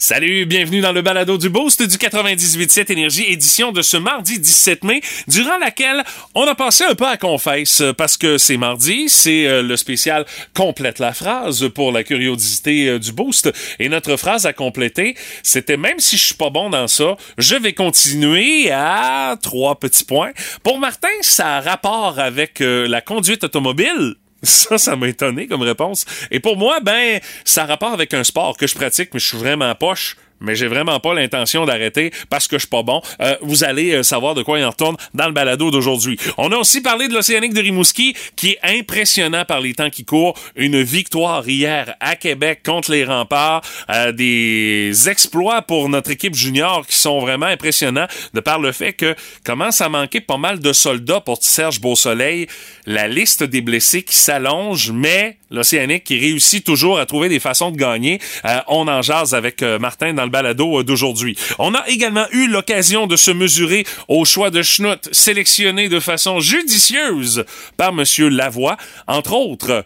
[0.00, 4.84] Salut, bienvenue dans le balado du Boost du 98.7 Énergie, édition de ce mardi 17
[4.84, 6.04] mai, durant laquelle
[6.36, 10.24] on a passé un peu à confesse, parce que c'est mardi, c'est euh, le spécial
[10.54, 15.76] Complète la phrase pour la curiosité euh, du Boost, et notre phrase à compléter, c'était
[15.76, 20.30] même si je suis pas bon dans ça, je vais continuer à trois petits points.
[20.62, 25.62] Pour Martin, ça a rapport avec euh, la conduite automobile, ça, ça m'a étonné comme
[25.62, 26.04] réponse.
[26.30, 29.26] Et pour moi, ben, ça a rapport avec un sport que je pratique, mais je
[29.26, 33.00] suis vraiment poche mais j'ai vraiment pas l'intention d'arrêter parce que je suis pas bon.
[33.20, 36.18] Euh, vous allez euh, savoir de quoi il en retourne dans le balado d'aujourd'hui.
[36.36, 40.04] On a aussi parlé de l'Océanique de Rimouski, qui est impressionnant par les temps qui
[40.04, 40.38] courent.
[40.56, 43.62] Une victoire hier à Québec contre les remparts.
[43.90, 48.92] Euh, des exploits pour notre équipe junior qui sont vraiment impressionnants de par le fait
[48.92, 49.14] que
[49.44, 52.46] commence à manquer pas mal de soldats pour Serge Beausoleil.
[52.86, 57.70] La liste des blessés qui s'allonge, mais l'Océanique qui réussit toujours à trouver des façons
[57.70, 58.20] de gagner.
[58.68, 61.36] on en jase avec Martin dans balado d'aujourd'hui.
[61.58, 66.40] On a également eu l'occasion de se mesurer au choix de schnout sélectionné de façon
[66.40, 67.44] judicieuse
[67.76, 68.76] par Monsieur Lavoie.
[69.06, 69.84] Entre autres,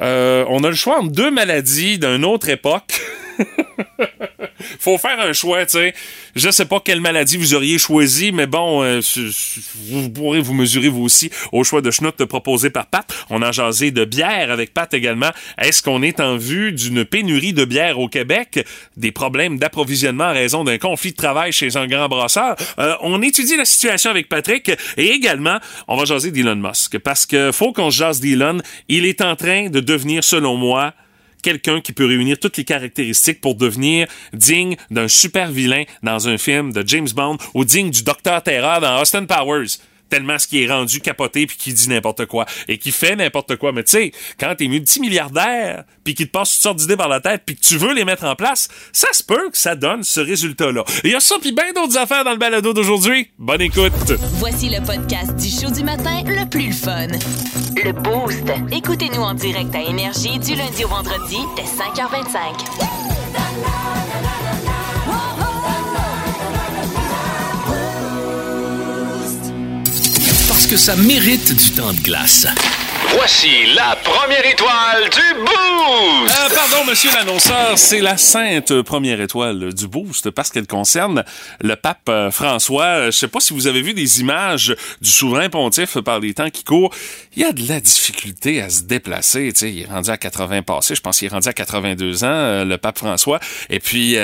[0.00, 3.00] euh, on a le choix entre deux maladies d'une autre époque.
[4.78, 5.94] Faut faire un choix, tu sais.
[6.34, 9.00] Je sais pas quelle maladie vous auriez choisi, mais bon, euh,
[9.88, 13.06] vous pourrez vous mesurer vous aussi au choix de schnout proposé par Pat.
[13.30, 15.30] On a jasé de bière avec Pat également.
[15.58, 18.66] Est-ce qu'on est en vue d'une pénurie de bière au Québec?
[18.96, 22.56] Des problèmes d'approvisionnement à raison d'un conflit de travail chez un grand brasseur?
[22.78, 27.26] Euh, on étudie la situation avec Patrick et également, on va jaser d'Elon Musk parce
[27.26, 28.58] que faut qu'on jase d'Elon.
[28.88, 30.94] Il est en train de devenir, selon moi,
[31.42, 36.38] quelqu'un qui peut réunir toutes les caractéristiques pour devenir digne d'un super vilain dans un
[36.38, 39.78] film de James Bond ou digne du Docteur Terror dans Austin Powers
[40.12, 43.56] tellement ce qui est rendu capoté puis qui dit n'importe quoi et qui fait n'importe
[43.56, 43.72] quoi.
[43.72, 47.20] Mais tu sais, quand t'es multimilliardaire puis qu'il te passe toutes sortes d'idées par la
[47.20, 50.04] tête puis que tu veux les mettre en place, ça se peut que ça donne
[50.04, 50.84] ce résultat-là.
[51.04, 53.30] Il y a ça puis bien d'autres affaires dans le balado d'aujourd'hui.
[53.38, 54.12] Bonne écoute.
[54.34, 57.06] Voici le podcast du show du matin le plus fun.
[57.82, 58.44] Le Boost.
[58.70, 64.31] Écoutez-nous en direct à Énergie du lundi au vendredi dès 5h25.
[70.62, 72.46] Parce que ça mérite du temps de glace.
[73.14, 75.52] Voici la première étoile du Boost!
[75.52, 81.22] Euh, pardon, monsieur l'annonceur, c'est la sainte première étoile du Boost parce qu'elle concerne
[81.60, 83.06] le pape euh, François.
[83.06, 86.48] Je sais pas si vous avez vu des images du souverain pontife par les temps
[86.48, 86.94] qui courent.
[87.36, 89.52] Il a de la difficulté à se déplacer.
[89.54, 90.94] sais, il est rendu à 80 passés.
[90.94, 93.40] Je pense qu'il est rendu à 82 ans, euh, le pape François.
[93.68, 94.16] Et puis,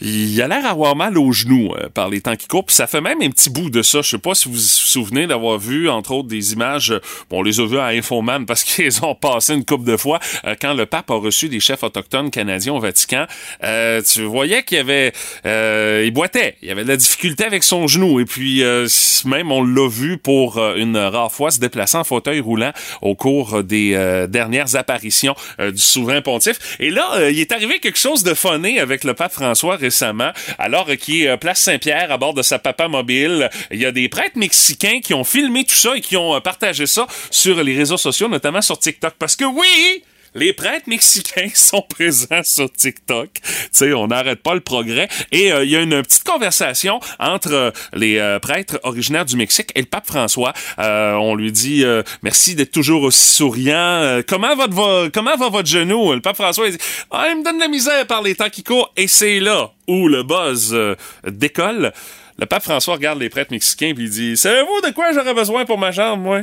[0.00, 2.66] il a l'air avoir mal aux genoux par les temps qui courent.
[2.66, 4.02] Puis ça fait même un petit bout de ça.
[4.02, 6.92] Je sais pas si vous vous souvenez d'avoir vu, entre autres, des images.
[7.30, 10.54] Bon, on les a à Info parce qu'ils ont passé une coupe de fois euh,
[10.60, 13.26] quand le pape a reçu des chefs autochtones canadiens au Vatican.
[13.64, 15.12] Euh, tu voyais qu'il y avait,
[15.46, 18.62] euh, il boitait, il y avait de la difficulté avec son genou et puis
[19.24, 23.62] même on l'a vu pour une rare fois se déplacer en fauteuil roulant au cours
[23.62, 26.76] des dernières apparitions du souverain pontife.
[26.80, 30.88] Et là, il est arrivé quelque chose de phoné avec le pape François récemment, alors
[30.98, 33.50] qu'il est place Saint-Pierre à bord de sa papa mobile.
[33.70, 36.86] Il y a des prêtres mexicains qui ont filmé tout ça et qui ont partagé
[36.86, 39.14] ça sur les réseaux sociaux, notamment sur TikTok.
[39.18, 40.02] Parce que oui,
[40.34, 43.30] les prêtres mexicains sont présents sur TikTok.
[43.34, 45.08] Tu sais, on n'arrête pas le progrès.
[45.32, 49.36] Et euh, il y a une petite conversation entre euh, les euh, prêtres originaires du
[49.36, 50.52] Mexique et le pape François.
[50.78, 51.84] on lui dit
[52.22, 54.20] merci d'être toujours aussi souriant.
[54.26, 57.44] comment va votre comment va votre genou Le pape François il dit ah, il me
[57.44, 58.92] donne la misère par les temps qui courent.
[58.96, 60.76] Et c'est là où le buzz
[61.26, 61.92] décolle.
[62.38, 65.64] Le pape François regarde les prêtres mexicains puis il dit savez-vous de quoi j'aurais besoin
[65.64, 66.42] pour ma jambe, moi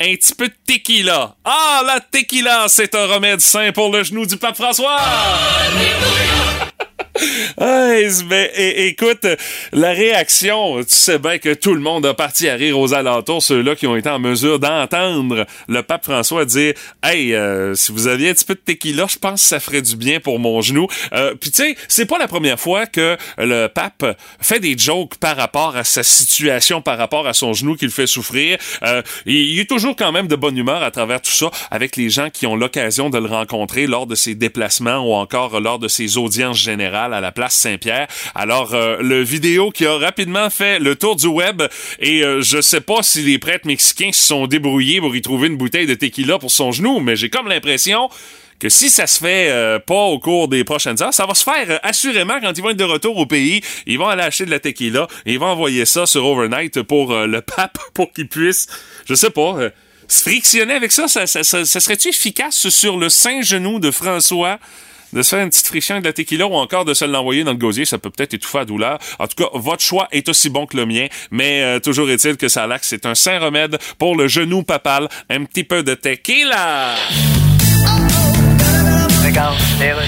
[0.00, 1.34] un petit peu de tequila.
[1.44, 5.00] Ah, la tequila, c'est un remède sain pour le genou du pape François.
[8.28, 8.52] Mais
[8.88, 9.26] écoute,
[9.72, 13.42] la réaction, tu sais bien que tout le monde a parti à rire aux alentours,
[13.42, 18.06] ceux-là qui ont été en mesure d'entendre le pape François dire Hey, euh, si vous
[18.06, 20.60] aviez un petit peu de tequila, je pense que ça ferait du bien pour mon
[20.60, 20.86] genou.
[21.12, 24.04] Euh, Puis tu sais, c'est pas la première fois que le pape
[24.40, 28.06] fait des jokes par rapport à sa situation, par rapport à son genou qu'il fait
[28.06, 28.58] souffrir.
[28.82, 32.10] Euh, il est toujours quand même de bonne humeur à travers tout ça avec les
[32.10, 35.88] gens qui ont l'occasion de le rencontrer lors de ses déplacements ou encore lors de
[35.88, 38.06] ses audiences générales à la place Saint-Pierre.
[38.34, 41.62] Alors, euh, le vidéo qui a rapidement fait le tour du web
[42.00, 45.48] et euh, je sais pas si les prêtres mexicains se sont débrouillés pour y trouver
[45.48, 48.08] une bouteille de tequila pour son genou, mais j'ai comme l'impression
[48.58, 51.44] que si ça se fait euh, pas au cours des prochaines heures, ça va se
[51.44, 53.60] faire assurément quand ils vont être de retour au pays.
[53.86, 57.14] Ils vont aller acheter de la tequila et ils vont envoyer ça sur Overnight pour
[57.14, 58.66] le pape pour qu'il puisse,
[59.06, 59.56] je sais pas,
[60.08, 61.08] se frictionner avec ça.
[61.08, 64.58] Ça, ça, ça serait-tu efficace sur le saint genou de François?
[65.12, 67.52] De se faire une petite friction de la tequila ou encore de se l'envoyer dans
[67.52, 68.98] le gosier, ça peut peut-être étouffer la douleur.
[69.18, 72.36] En tout cas, votre choix est aussi bon que le mien, mais euh, toujours est-il
[72.36, 75.94] que ça laxe, c'est un saint remède pour le genou papal, un petit peu de
[75.94, 76.94] tequila.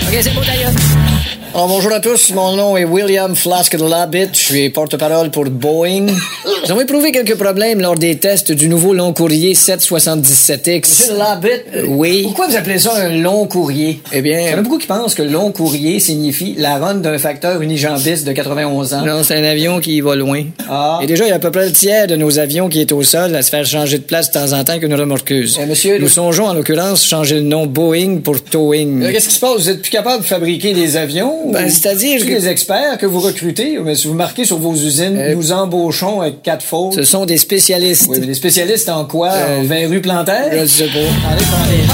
[0.09, 1.18] OK, c'est beau d'ailleurs.
[1.55, 5.45] Alors, bonjour à tous, mon nom est William Flask de Labbit, je suis porte-parole pour
[5.47, 6.07] Boeing.
[6.07, 10.89] Nous avons éprouvé quelques problèmes lors des tests du nouveau long courrier 777X.
[10.89, 12.23] Monsieur Labbit, Euh, oui.
[12.25, 14.01] pourquoi vous appelez ça un long courrier?
[14.13, 16.97] Eh bien, Il y en a beaucoup qui pensent que long courrier signifie la run
[16.97, 19.05] d'un facteur unijambiste de 91 ans.
[19.05, 20.45] non, c'est un avion qui va loin.
[20.69, 21.01] Ah.
[21.03, 22.93] Et déjà, il y a à peu près le tiers de nos avions qui est
[22.93, 25.59] au sol à se faire changer de place de temps en temps qu'une remorqueuse.
[25.61, 29.03] Euh, monsieur, Nous songeons en l'occurrence changer le nom Boeing pour Towing.
[29.03, 29.57] Euh, Qu'est-ce qui se passe?
[29.57, 31.35] Vous êtes plus capable de fabriquer des avions?
[31.47, 34.75] Ben, c'est-à-dire Tous que- les experts que vous recrutez, mais si vous marquez sur vos
[34.75, 36.95] usines, Euh, nous embauchons avec quatre fautes.
[36.95, 38.07] Ce sont des spécialistes.
[38.09, 39.31] Oui, mais des spécialistes en quoi?
[39.33, 40.51] Euh, en 20 rue Plantaire?
[40.53, 40.99] Je sais pas.
[40.99, 41.85] Allez.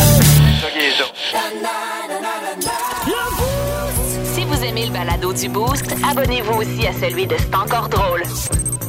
[4.34, 8.22] Si vous aimez le balado du Boost, abonnez-vous aussi à celui de C'est encore drôle.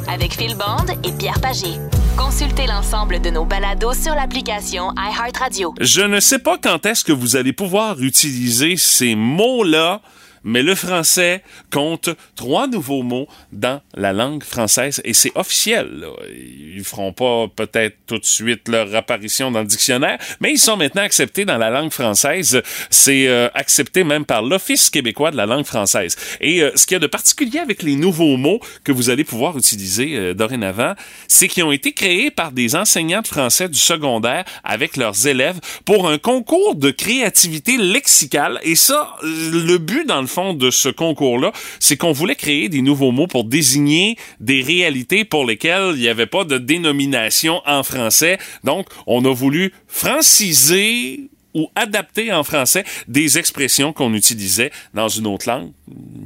[0.08, 1.78] Avec Phil Bond et Pierre Pagé.
[2.18, 5.74] Consultez l'ensemble de nos balados sur l'application iHeartRadio.
[5.82, 10.02] Je ne sais pas quand est-ce que vous allez pouvoir utiliser ces mots-là,
[10.46, 15.90] mais le français compte trois nouveaux mots dans la langue française et c'est officiel.
[16.00, 16.08] là.
[16.32, 20.78] Ils feront pas peut-être tout de suite leur apparition dans le dictionnaire, mais ils sont
[20.78, 22.62] maintenant acceptés dans la langue française.
[22.90, 26.16] C'est euh, accepté même par l'Office québécois de la langue française.
[26.42, 29.24] Et euh, ce qu'il y a de particulier avec les nouveaux mots que vous allez
[29.24, 30.94] pouvoir utiliser euh, dorénavant,
[31.28, 35.60] c'est qu'ils ont été créés par des enseignants de français du secondaire avec leurs élèves
[35.86, 38.60] pour un concours de créativité lexicale.
[38.64, 42.82] Et ça, le but dans le fond de ce concours-là, c'est qu'on voulait créer des
[42.82, 47.84] nouveaux mots pour désigner des réalités pour lesquelles il n'y avait pas de dénomination en
[47.84, 48.38] français.
[48.66, 55.26] Donc, on a voulu franciser ou adapter en français des expressions qu'on utilisait dans une
[55.26, 55.72] autre langue.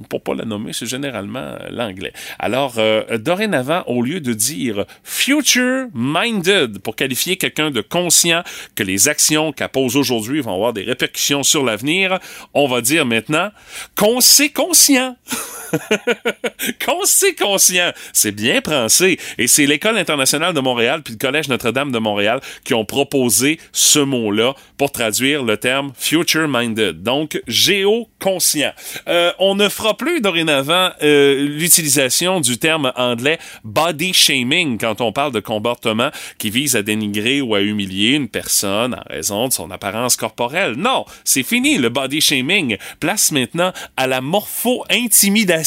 [0.09, 2.11] Pour pas la nommer, c'est généralement euh, l'anglais.
[2.39, 8.43] Alors, euh, dorénavant, au lieu de dire future minded pour qualifier quelqu'un de conscient
[8.75, 12.19] que les actions qu'elle pose aujourd'hui vont avoir des répercussions sur l'avenir,
[12.53, 13.51] on va dire maintenant
[13.95, 15.15] qu'on sait conscient.
[17.09, 17.91] sait conscient.
[18.13, 19.19] C'est bien pensé.
[19.37, 23.59] Et c'est l'École internationale de Montréal puis le Collège Notre-Dame de Montréal qui ont proposé
[23.71, 27.03] ce mot-là pour traduire le terme future minded.
[27.03, 28.71] Donc, géo-conscient.
[29.07, 35.11] Euh, on ne fera plus dorénavant euh, l'utilisation du terme anglais body shaming quand on
[35.11, 39.53] parle de comportement qui vise à dénigrer ou à humilier une personne en raison de
[39.53, 40.75] son apparence corporelle.
[40.77, 42.77] Non, c'est fini le body shaming.
[42.99, 45.58] Place maintenant à la morpho-intimidation.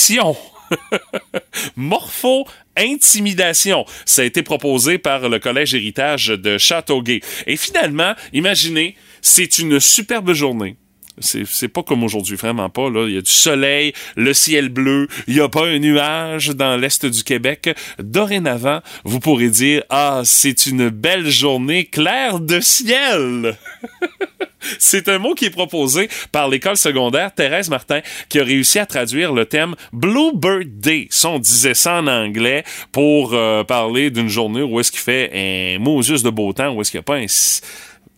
[1.76, 2.46] Morpho
[2.76, 3.84] intimidation.
[4.06, 7.20] Ça a été proposé par le Collège Héritage de Châteauguay.
[7.46, 10.76] Et finalement, imaginez, c'est une superbe journée.
[11.18, 12.88] C'est, pas comme aujourd'hui, vraiment pas.
[12.88, 13.06] Là.
[13.06, 16.76] Il y a du soleil, le ciel bleu, il n'y a pas un nuage dans
[16.76, 17.70] l'est du Québec.
[17.98, 23.56] Dorénavant, vous pourrez dire Ah, c'est une belle journée claire de ciel.
[24.78, 28.86] C'est un mot qui est proposé par l'école secondaire Thérèse Martin qui a réussi à
[28.86, 31.08] traduire le thème Bluebird Day.
[31.10, 35.30] Ça, on disait ça en anglais pour euh, parler d'une journée où est-ce qu'il fait
[35.34, 37.26] un Moses de beau temps, où est-ce qu'il n'y a pas un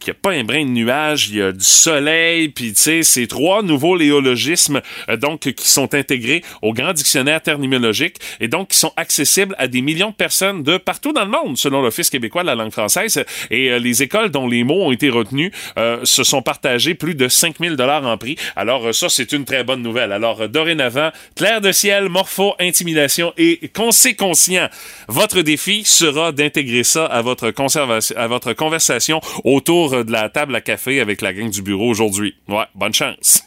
[0.04, 2.80] qu'il n'y a pas un brin de nuage, il y a du soleil, puis tu
[2.80, 8.48] sais, c'est trois nouveaux léologismes euh, donc qui sont intégrés au grand dictionnaire terminologique et
[8.48, 11.80] donc qui sont accessibles à des millions de personnes de partout dans le monde, selon
[11.80, 13.24] l'Office québécois de la langue française.
[13.50, 17.14] Et euh, les écoles dont les mots ont été retenus euh, se sont partagés plus
[17.14, 18.36] de 5000 dollars en prix.
[18.56, 20.12] Alors euh, ça, c'est une très bonne nouvelle.
[20.12, 24.68] Alors dorénavant, clair de ciel, morpho, intimidation et consé conscient.
[25.08, 27.52] Votre défi sera d'intégrer ça à votre
[28.16, 32.34] à votre conversation autour de la table à café avec la gang du bureau aujourd'hui.
[32.48, 33.42] Ouais, bonne chance.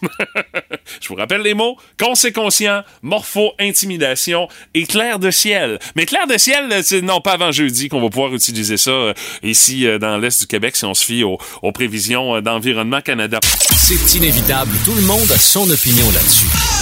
[1.01, 1.77] Je vous rappelle les mots.
[1.99, 5.79] Consé conscient, morpho, intimidation et clair de ciel.
[5.95, 9.13] Mais clair de ciel, c'est non pas avant jeudi qu'on va pouvoir utiliser ça euh,
[9.43, 11.37] ici euh, dans l'Est du Québec si on se fie aux,
[11.71, 13.39] prévisions euh, d'Environnement Canada.
[13.43, 16.76] C'est inévitable, tout le monde a son opinion là-dessus.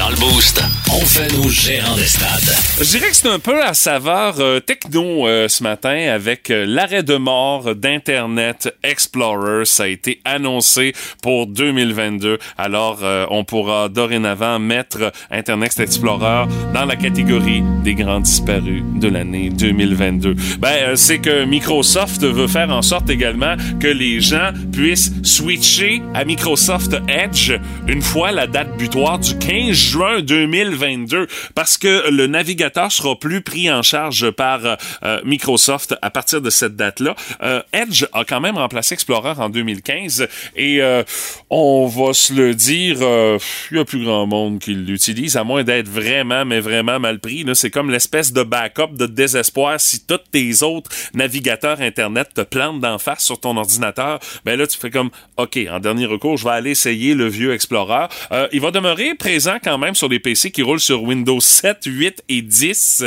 [0.00, 2.56] Dans le boost, on fait nos gérants des stades.
[2.80, 6.64] Je dirais que c'est un peu à saveur euh, techno euh, ce matin avec euh,
[6.66, 9.66] l'arrêt de mort d'Internet Explorer.
[9.66, 12.38] Ça a été annoncé pour 2022.
[12.56, 19.50] Alors, on pourra dorénavant mettre Internet Explorer dans la catégorie des grands disparus de l'année
[19.50, 20.34] 2022.
[20.60, 26.24] Ben, c'est que Microsoft veut faire en sorte également que les gens puissent switcher à
[26.24, 27.52] Microsoft Edge
[27.86, 33.18] une fois la date butoir du 15 juin juin 2022 parce que le navigateur sera
[33.18, 37.16] plus pris en charge par euh, Microsoft à partir de cette date-là.
[37.42, 41.02] Euh, Edge a quand même remplacé Explorer en 2015 et euh,
[41.50, 45.64] on va se le dire, il y a plus grand monde qui l'utilise à moins
[45.64, 47.44] d'être vraiment, mais vraiment mal pris.
[47.54, 52.80] C'est comme l'espèce de backup de désespoir si tous tes autres navigateurs Internet te plantent
[52.80, 54.20] d'en face sur ton ordinateur.
[54.44, 57.52] Ben là, tu fais comme, OK, en dernier recours, je vais aller essayer le vieux
[57.52, 58.06] Explorer.
[58.52, 62.22] il va demeurer présent quand même sur des PC qui roulent sur Windows 7, 8
[62.28, 63.04] et 10.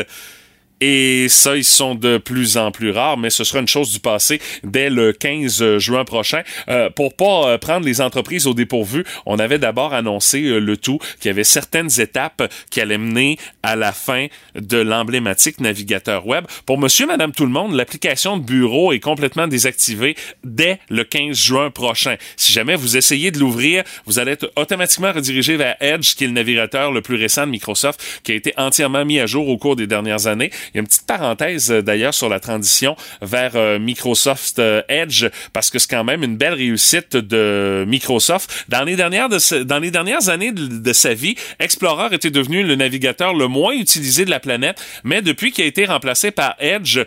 [0.86, 4.02] Et ça, ils sont de plus en plus rares, mais ce sera une chose du
[4.02, 6.42] passé dès le 15 juin prochain.
[6.68, 10.76] Euh, pour pas euh, prendre les entreprises au dépourvu, on avait d'abord annoncé euh, le
[10.76, 16.28] tout qu'il y avait certaines étapes qui allaient mener à la fin de l'emblématique navigateur
[16.28, 16.44] web.
[16.66, 21.38] Pour monsieur, madame, tout le monde, l'application de bureau est complètement désactivée dès le 15
[21.38, 22.18] juin prochain.
[22.36, 26.28] Si jamais vous essayez de l'ouvrir, vous allez être automatiquement redirigé vers Edge, qui est
[26.28, 29.58] le navigateur le plus récent de Microsoft, qui a été entièrement mis à jour au
[29.58, 30.52] cours des dernières années.
[30.74, 34.82] Il y a une petite parenthèse euh, d'ailleurs sur la transition vers euh, Microsoft euh,
[34.90, 38.66] Edge parce que c'est quand même une belle réussite de Microsoft.
[38.70, 42.76] Dans les dernières de dans les dernières années de, sa vie, Explorer était devenu le
[42.76, 47.00] navigateur le moins utilisé de la planète, mais depuis qu'il a été remplacé par Edge,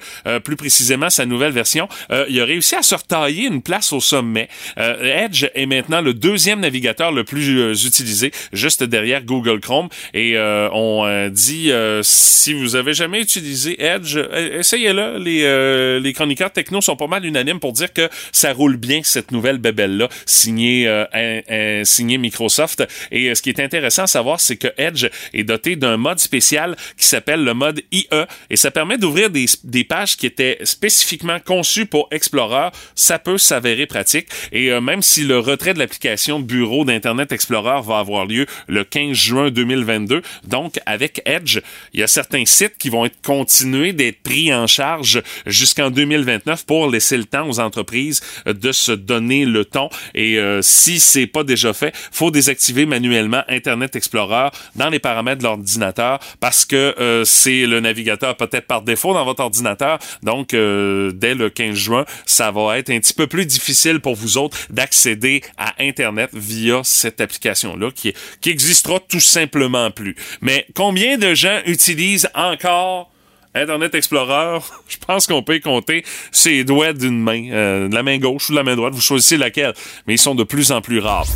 [0.44, 1.88] plus précisément sa nouvelle version,
[2.28, 4.48] il a réussi à se retailler une place au sommet.
[4.76, 9.88] Edge est maintenant le deuxième navigateur le plus utilisé, juste derrière Google Chrome.
[10.14, 11.70] Et on dit
[12.02, 15.18] si vous avez jamais utilisé Edge, euh, essayez-le.
[15.18, 19.00] Les, euh, les chroniqueurs techno sont pas mal unanimes pour dire que ça roule bien,
[19.02, 22.86] cette nouvelle bébelle-là, signée, euh, signée Microsoft.
[23.10, 26.76] Et ce qui est intéressant à savoir, c'est que Edge est doté d'un mode spécial
[26.96, 28.06] qui s'appelle le mode IE.
[28.50, 32.68] Et ça permet d'ouvrir des, des pages qui étaient spécifiquement conçues pour Explorer.
[32.94, 34.28] Ça peut s'avérer pratique.
[34.52, 39.12] Et même si le retrait de l'application bureau d'Internet Explorer va avoir lieu le 15
[39.12, 41.60] juin 2022, donc avec Edge,
[41.92, 46.66] il y a certains sites qui vont être continuer d'être pris en charge jusqu'en 2029
[46.66, 49.88] pour laisser le temps aux entreprises de se donner le ton.
[50.16, 55.38] Et euh, si c'est pas déjà fait, faut désactiver manuellement Internet Explorer dans les paramètres
[55.38, 60.00] de l'ordinateur parce que euh, c'est le navigateur peut-être par défaut dans votre ordinateur.
[60.24, 64.16] Donc, euh, dès le 15 juin, ça va être un petit peu plus difficile pour
[64.16, 70.16] vous autres d'accéder à Internet via cette application-là qui, qui existera tout simplement plus.
[70.40, 73.12] Mais combien de gens utilisent encore
[73.56, 74.58] Internet Explorer,
[74.88, 78.52] je pense qu'on peut compter ses doigts d'une main, euh, de la main gauche ou
[78.52, 79.74] de la main droite, vous choisissez laquelle,
[80.06, 81.26] mais ils sont de plus en plus rares.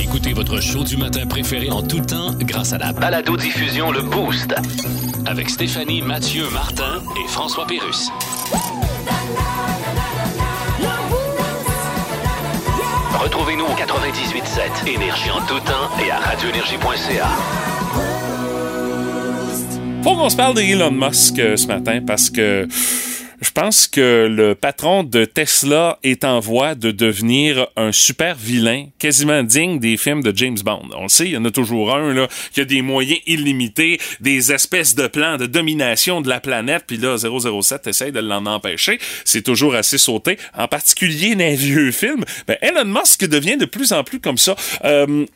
[0.00, 4.54] Écoutez votre show du matin préféré en tout temps grâce à la balado-diffusion Le Boost
[5.26, 8.10] avec Stéphanie, Mathieu, Martin et François Pérus.
[13.18, 18.27] Retrouvez-nous au 98.7 Énergie en tout temps et à radioénergie.ca.
[20.02, 22.66] Faut qu'on se parle d'Elon Musk euh, ce matin parce que
[23.40, 28.86] je pense que le patron de Tesla est en voie de devenir un super vilain,
[28.98, 30.88] quasiment digne des films de James Bond.
[30.96, 34.00] On le sait, il y en a toujours un là qui a des moyens illimités,
[34.20, 38.44] des espèces de plans de domination de la planète, puis là 007 essaye de l'en
[38.46, 38.98] empêcher.
[39.24, 42.24] C'est toujours assez sauté, en particulier dans les vieux films.
[42.48, 44.56] Ben, Elon Musk devient de plus en plus comme ça.
[44.84, 45.26] Euh,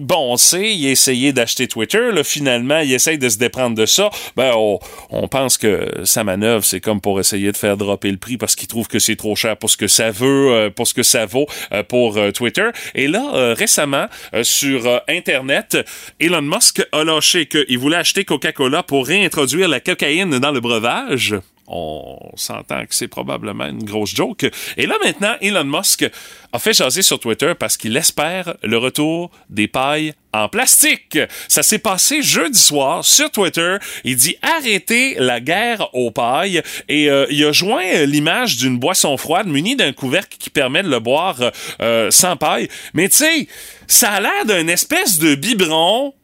[0.00, 3.76] bon, on sait, il a essayé d'acheter Twitter, là, finalement, il essaye de se déprendre
[3.76, 4.10] de ça.
[4.36, 8.36] Ben, on, pense que sa manœuvre, c'est comme pour essayer de faire dropper le prix
[8.36, 10.94] parce qu'il trouve que c'est trop cher pour ce que ça veut, euh, pour ce
[10.94, 12.68] que ça vaut euh, pour euh, Twitter.
[12.94, 14.06] Et là, récemment,
[14.42, 15.76] sur Internet,
[16.20, 21.34] Elon Musk a lâché qu'il voulait acheter Coca-Cola pour réintroduire la cocaïne dans le breuvage
[21.68, 24.46] on s'entend que c'est probablement une grosse joke.
[24.76, 26.08] Et là maintenant, Elon Musk
[26.52, 31.18] a fait jaser sur Twitter parce qu'il espère le retour des pailles en plastique.
[31.48, 33.76] Ça s'est passé jeudi soir sur Twitter.
[34.04, 39.16] Il dit arrêtez la guerre aux pailles et euh, il a joint l'image d'une boisson
[39.16, 42.68] froide munie d'un couvercle qui permet de le boire euh, sans paille.
[42.94, 43.48] Mais tu sais,
[43.86, 46.14] ça a l'air d'un espèce de biberon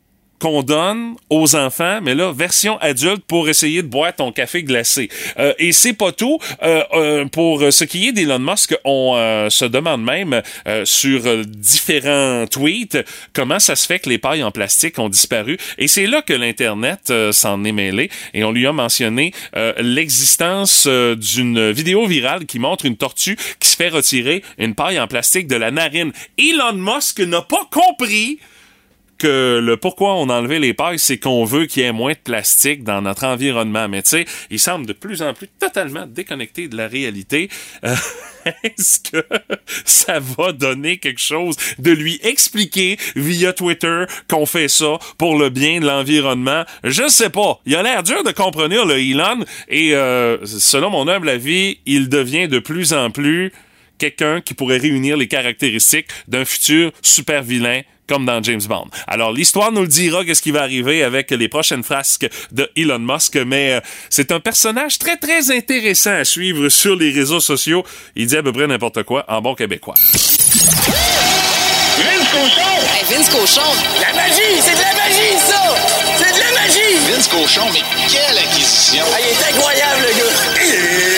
[0.42, 5.08] qu'on donne aux enfants, mais là, version adulte pour essayer de boire ton café glacé.
[5.38, 6.40] Euh, et c'est pas tout.
[6.64, 9.12] Euh, euh, pour ce qui est d'Elon Musk, on
[9.48, 10.42] se demande même
[10.84, 12.98] sur différents tweets
[13.32, 15.58] comment ça se fait que les pailles en plastique ont disparu.
[15.78, 18.10] Et c'est là que l'Internet s'en est mêlé.
[18.34, 19.32] Et on lui a mentionné
[19.78, 25.06] l'existence d'une vidéo virale qui montre une tortue qui se fait retirer une paille en
[25.06, 26.12] plastique de la narine.
[26.36, 28.40] Elon Musk n'a pas compris
[29.24, 32.84] le pourquoi on a les pailles, c'est qu'on veut qu'il y ait moins de plastique
[32.84, 33.88] dans notre environnement.
[33.88, 37.48] Mais tu sais, il semble de plus en plus totalement déconnecté de la réalité.
[37.84, 37.94] Euh,
[38.64, 39.24] Est-ce que
[39.84, 45.48] ça va donner quelque chose de lui expliquer via Twitter qu'on fait ça pour le
[45.50, 46.64] bien de l'environnement?
[46.84, 47.60] Je sais pas.
[47.66, 52.08] Il a l'air dur de comprendre le Elon et euh, selon mon humble avis, il
[52.08, 53.52] devient de plus en plus
[53.98, 58.88] quelqu'un qui pourrait réunir les caractéristiques d'un futur super vilain comme dans James Bond.
[59.06, 62.98] Alors l'histoire nous le dira qu'est-ce qui va arriver avec les prochaines frasques de Elon
[62.98, 63.80] Musk, mais euh,
[64.10, 67.84] c'est un personnage très très intéressant à suivre sur les réseaux sociaux.
[68.16, 69.94] Il dit à peu près n'importe quoi en bon québécois.
[71.96, 72.72] Vince Cochon!
[72.94, 73.60] Hey, Vince Cochon!
[74.00, 74.60] La magie!
[74.60, 75.62] C'est de la magie, ça!
[76.16, 76.96] C'est de la magie!
[77.10, 79.04] Vince Cochon, mais quelle acquisition!
[79.12, 81.11] Ah, il est incroyable, le gars!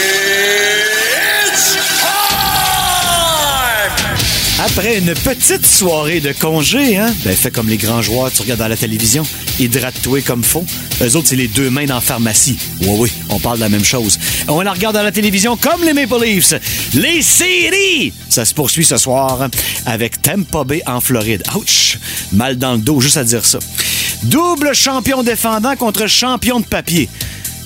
[4.65, 8.63] Après une petite soirée de congé, hein, ben fais comme les grands joueurs, tu regardes
[8.63, 9.23] à la télévision,
[9.61, 10.65] hydrate-toi comme faut.
[11.03, 12.57] Eux autres, c'est les deux mains dans pharmacie.
[12.81, 14.19] Oui, oui, on parle de la même chose.
[14.49, 16.55] On la regarde à la télévision comme les Maple Leafs.
[16.95, 18.15] Les séries!
[18.31, 19.51] Ça se poursuit ce soir
[19.85, 21.43] avec Tampa Bay en Floride.
[21.55, 21.99] Ouch!
[22.33, 23.59] Mal dans le dos, juste à dire ça.
[24.23, 27.11] Double champion défendant contre champion de papier.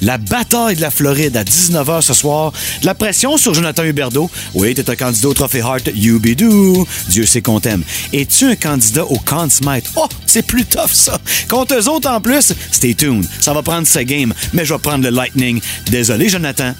[0.02, 2.52] La bataille de la Floride à 19h ce soir.
[2.82, 4.30] La pression sur Jonathan Huberdeau.
[4.54, 5.90] Oui, t'es un candidat au Trophée Hart.
[5.94, 6.86] Youbidou.
[7.08, 7.82] Dieu sait qu'on t'aime.
[8.12, 9.90] Es-tu un candidat au Conn Smythe?
[9.96, 11.18] Oh, c'est plus tough, ça.
[11.48, 13.26] Contre eux autres, en plus, stay tuned.
[13.40, 15.60] Ça va prendre sa game, mais je vais prendre le Lightning.
[15.90, 16.74] Désolé, Jonathan.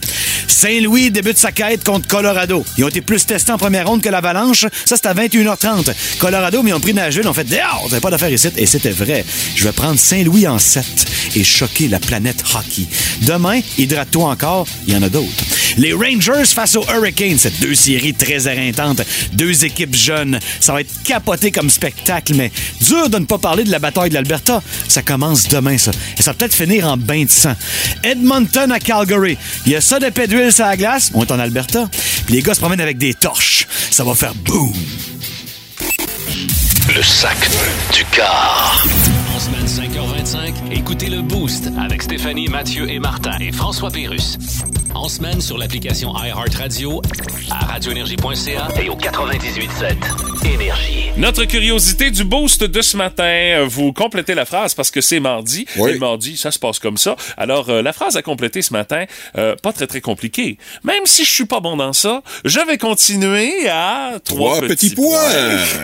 [0.47, 2.65] Saint-Louis débute sa quête contre Colorado.
[2.77, 4.67] Ils ont été plus testés en première ronde que l'Avalanche.
[4.85, 5.93] Ça, c'est à 21h30.
[6.19, 7.29] Colorado, mais ils ont pris Nashville.
[7.29, 8.49] On fait dehors, t'as pas d'affaires ici.
[8.57, 9.25] Et c'était vrai.
[9.55, 10.85] Je vais prendre Saint-Louis en 7
[11.37, 12.87] et choquer la planète hockey.
[13.23, 15.45] Demain, hydrate-toi encore, il y en a d'autres.
[15.77, 20.41] Les Rangers face aux Hurricanes, c'est deux séries très éreintantes, deux équipes jeunes.
[20.61, 22.51] Ça va être capoté comme spectacle, mais
[22.81, 24.63] dur de ne pas parler de la bataille de l'Alberta.
[24.89, 25.93] Ça commence demain, ça.
[26.19, 27.55] Et ça va peut-être finir en bain de sang.
[28.03, 29.37] Edmonton à Calgary.
[29.67, 31.11] Il y a ça d'épais d'huile sur la glace.
[31.15, 31.89] On est en Alberta.
[32.27, 33.67] Puis les gars se promènent avec des torches.
[33.91, 34.73] Ça va faire boum.
[36.95, 37.37] Le sac
[37.93, 38.83] du car.
[40.29, 44.37] En semaine 5h25, écoutez le Boost avec Stéphanie, Mathieu et Martin et François Pérus.
[44.95, 47.01] En semaine sur l'application iHeartRadio,
[47.51, 51.11] À radioénergie.ca et au 98.7 Énergie.
[51.17, 55.21] Notre curiosité du boost de ce matin, euh, vous complétez la phrase parce que c'est
[55.21, 55.67] mardi.
[55.77, 55.93] Oui.
[55.93, 57.17] Et mardi, ça se passe comme ça.
[57.37, 59.05] Alors, euh, la phrase à compléter ce matin,
[59.37, 60.59] euh, pas très très compliquée.
[60.85, 64.95] Même si je suis pas bon dans ça, je vais continuer à trois, Trois petits
[64.95, 65.17] points.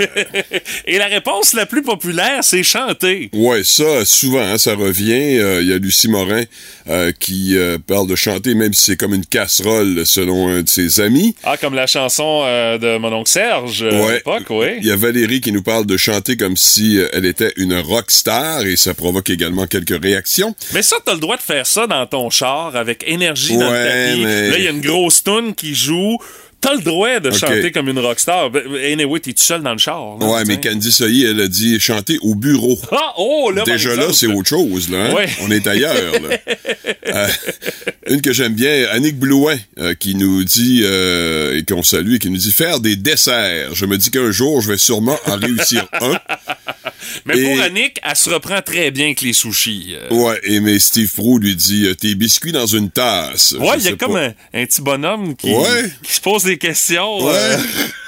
[0.87, 3.31] Et la réponse la plus populaire, c'est chanter.
[3.33, 5.39] Ouais, ça, souvent, hein, ça revient.
[5.39, 6.43] Euh, Il y a Lucie Morin
[6.89, 10.69] euh, qui euh, parle de chanter, même si c'est comme une casserole, selon un de
[10.69, 11.35] ses amis.
[11.45, 14.15] Ah, comme la chanson de mon oncle Serge euh, à Ouais.
[14.15, 14.67] l'époque, oui.
[14.81, 18.11] Il y a Valérie qui nous parle de chanter comme si elle était une rock
[18.11, 20.55] star et ça provoque également quelques réactions.
[20.73, 23.77] Mais ça, t'as le droit de faire ça dans ton char avec énergie dans le
[23.77, 24.25] Ouais, tapis.
[24.25, 26.19] mais- Là, il y a une grosse tune qui joue.
[26.65, 28.51] T'as le droit de chanter comme une rockstar.
[28.51, 30.17] Ben, Anyway, t'es tout seul dans le char.
[30.19, 30.61] là, Ouais, mais.
[30.61, 32.79] Candy Soyi, elle a dit chanter au bureau.
[32.91, 35.07] Ah, oh, là, Déjà là, c'est autre chose, là.
[35.11, 35.15] hein?
[35.15, 35.29] Ouais.
[35.43, 36.37] On est ailleurs, là.
[37.07, 37.29] Euh,
[38.09, 42.19] une que j'aime bien, Annick Blouin, euh, qui nous dit, euh, et qu'on salue, et
[42.19, 43.75] qui nous dit faire des desserts.
[43.75, 46.19] Je me dis qu'un jour, je vais sûrement en réussir un.
[47.27, 49.95] Mais Et- pour Annick, elle se reprend très bien avec les sushis.
[49.95, 50.15] euh.
[50.15, 53.53] Ouais, et mais Steve Prou lui dit, euh, tes biscuits dans une tasse.
[53.59, 54.27] Ouais, il y a sais comme pas.
[54.27, 55.91] un, un petit bonhomme qui, Ouais.
[56.03, 57.19] qui se pose des questions.
[57.25, 57.33] Ouais.
[57.35, 57.57] euh.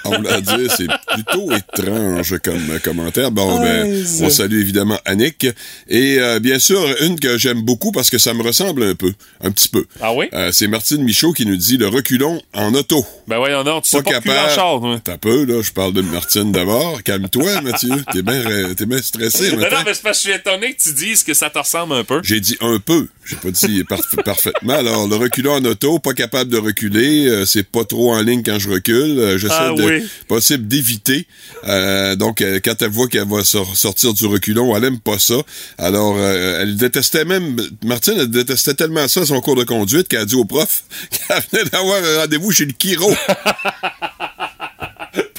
[0.08, 3.32] On l'a dit, c'est plutôt étrange comme commentaire.
[3.32, 5.48] Bon, ben, on salue évidemment Annick.
[5.88, 9.12] Et euh, bien sûr, une que j'aime beaucoup parce que ça me ressemble un peu,
[9.40, 9.84] un petit peu.
[10.00, 10.26] Ah oui?
[10.32, 13.04] Euh, c'est Martine Michaud qui nous dit le reculon en auto.
[13.26, 15.00] Ben voyons donc, tu sais pas en char, toi.
[15.02, 17.02] T'as peu, là, je parle de Martine d'abord.
[17.02, 17.90] Calme-toi, Mathieu.
[18.12, 20.92] T'es bien t'es bien stressé, Non, mais c'est parce que je suis étonné que tu
[20.92, 22.20] dises que ça te ressemble un peu.
[22.22, 23.08] J'ai dit un peu.
[23.24, 24.74] J'ai pas dit parf- parfaitement.
[24.74, 27.26] Alors, le reculon en auto, pas capable de reculer.
[27.28, 29.18] euh, c'est pas trop en ligne quand je recule.
[29.18, 30.08] euh, J'essaie Ah de oui.
[30.28, 31.26] possible d'éviter.
[31.64, 35.18] Euh, donc, euh, quand elle voit qu'elle va sor- sortir du reculon, elle aime pas
[35.18, 35.34] ça.
[35.78, 37.56] Alors, euh, elle détestait même...
[37.84, 41.42] Martine, elle détestait tellement ça, son cours de conduite, qu'elle a dit au prof qu'elle
[41.52, 43.12] venait d'avoir un rendez-vous chez le chiro.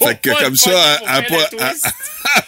[0.10, 1.28] fait que comme ça, faire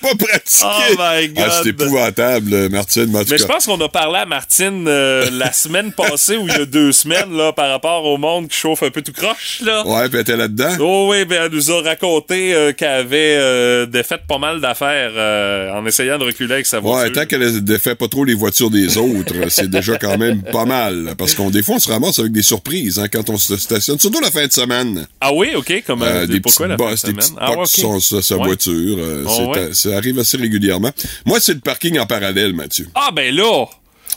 [0.01, 0.65] pas, pratiqué.
[0.65, 1.45] Oh my God.
[1.49, 3.11] Ah, c'est épouvantable, Martine.
[3.29, 6.61] mais je pense qu'on a parlé à Martine euh, la semaine passée ou il y
[6.61, 9.61] a deux semaines là, par rapport au monde qui chauffe un peu tout croche.
[9.63, 9.85] Là.
[9.85, 10.75] Ouais, puis elle était là-dedans.
[10.79, 15.11] Oh oui, ben elle nous a raconté euh, qu'elle avait euh, défait pas mal d'affaires
[15.15, 17.03] euh, en essayant de reculer avec sa voiture.
[17.07, 20.41] Ouais, tant qu'elle ne défait pas trop les voitures des autres, c'est déjà quand même
[20.43, 21.15] pas mal.
[21.17, 23.97] Parce qu'on des fois, on se ramasse avec des surprises hein, quand on se stationne,
[23.99, 25.07] surtout la fin de semaine.
[25.21, 27.15] Ah oui, ok, comme Euh, euh, des pourquoi la fin de des semaine?
[27.15, 28.45] petites Ah, sur sa, sa Ouais.
[28.47, 28.97] voiture.
[28.99, 29.67] euh, Oh, c'est ouais.
[29.73, 30.91] ça, ça arrive assez régulièrement.
[31.25, 32.87] Moi, c'est le parking en parallèle, Mathieu.
[32.95, 33.65] Ah, ben là!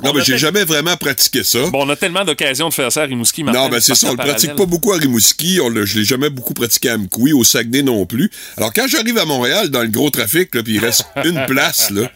[0.02, 1.59] Non, On mais j'ai jamais vraiment pratiqué ça.
[1.70, 3.94] Bon, on a tellement d'occasions de faire ça à Rimouski, Martin, Non, ben de c'est
[3.94, 6.96] ça, on le pratique pas beaucoup à Rimouski, on je l'ai jamais beaucoup pratiqué à
[6.96, 8.31] Mkoui, au Saguenay non plus.
[8.57, 11.90] Alors quand j'arrive à Montréal, dans le gros trafic, là, puis il reste une place,
[11.90, 12.11] là,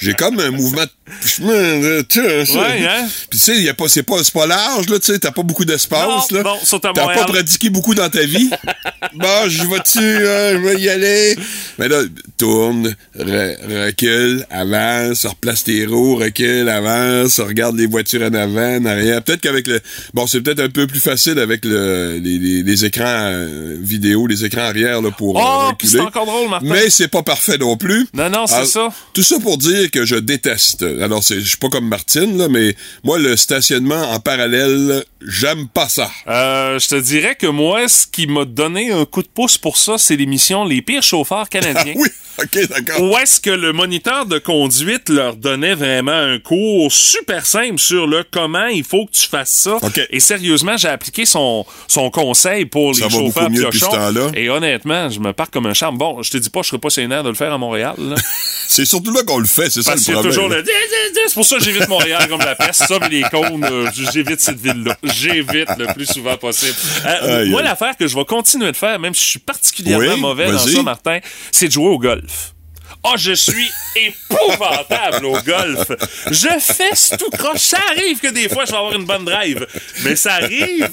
[0.00, 1.44] j'ai comme un mouvement de...
[1.44, 3.06] Ouais, hein?
[3.30, 6.42] Puis tu sais, pas, c'est pas, large, là, tu sais, t'as pas beaucoup d'espace, là.
[6.42, 8.50] non, T'as pas pratiqué beaucoup dans ta vie.
[9.14, 11.36] bon, je vais dessus, hein, je vais y aller.
[11.78, 12.02] Mais là,
[12.38, 18.84] tourne, re- recule, avance, replace tes roues, recule, avance, regarde les voitures en avant, en
[18.84, 19.22] arrière.
[19.22, 19.80] Peut-être qu'avec le...
[20.12, 24.26] Bon, c'est peut-être un peu plus facile avec le, les, les- les écrans euh, vidéo,
[24.26, 25.92] les écrans arrière, là, pour euh, Oh, reculer.
[25.92, 26.66] c'est encore drôle, Martin.
[26.68, 28.06] Mais c'est pas parfait non plus.
[28.14, 28.88] Non, non, c'est ça.
[29.12, 30.82] Tout ça pour dire que je déteste.
[30.82, 35.88] Alors, je suis pas comme Martine, là, mais moi, le stationnement en parallèle, j'aime pas
[35.88, 36.10] ça.
[36.28, 39.76] Euh, je te dirais que moi, ce qui m'a donné un coup de pouce pour
[39.76, 41.94] ça, c'est l'émission Les pires chauffeurs canadiens.
[41.96, 43.02] oui, ok, d'accord.
[43.02, 48.06] Où est-ce que le moniteur de conduite leur donnait vraiment un cours super simple sur
[48.06, 49.78] le comment il faut que tu fasses ça.
[50.10, 54.32] Et sérieusement, j'ai appliqué son, son conseil pour les Ça chauffeurs piochons.
[54.34, 55.98] Et honnêtement, je me pars comme un charme.
[55.98, 57.96] Bon, je te dis pas, je serais pas sénère de le faire à Montréal.
[58.66, 60.32] C'est surtout là qu'on le fait, c'est ça Parce le problème.
[60.32, 60.64] toujours le...
[61.26, 62.86] C'est pour ça que j'évite Montréal comme la peste.
[62.86, 64.96] Ça, les cônes, euh, j'évite cette ville-là.
[65.02, 66.74] J'évite le plus souvent possible.
[67.04, 70.20] Euh, moi, l'affaire que je vais continuer de faire, même si je suis particulièrement Oui,
[70.20, 71.18] mauvais dans ça, Martin,
[71.52, 72.53] c'est de jouer au golf.
[73.04, 75.86] Oh, je suis épouvantable au golf.
[76.30, 77.60] Je fesse tout croche.
[77.60, 79.66] Ça arrive que des fois, je vais avoir une bonne drive.
[80.04, 80.88] Mais ça arrive.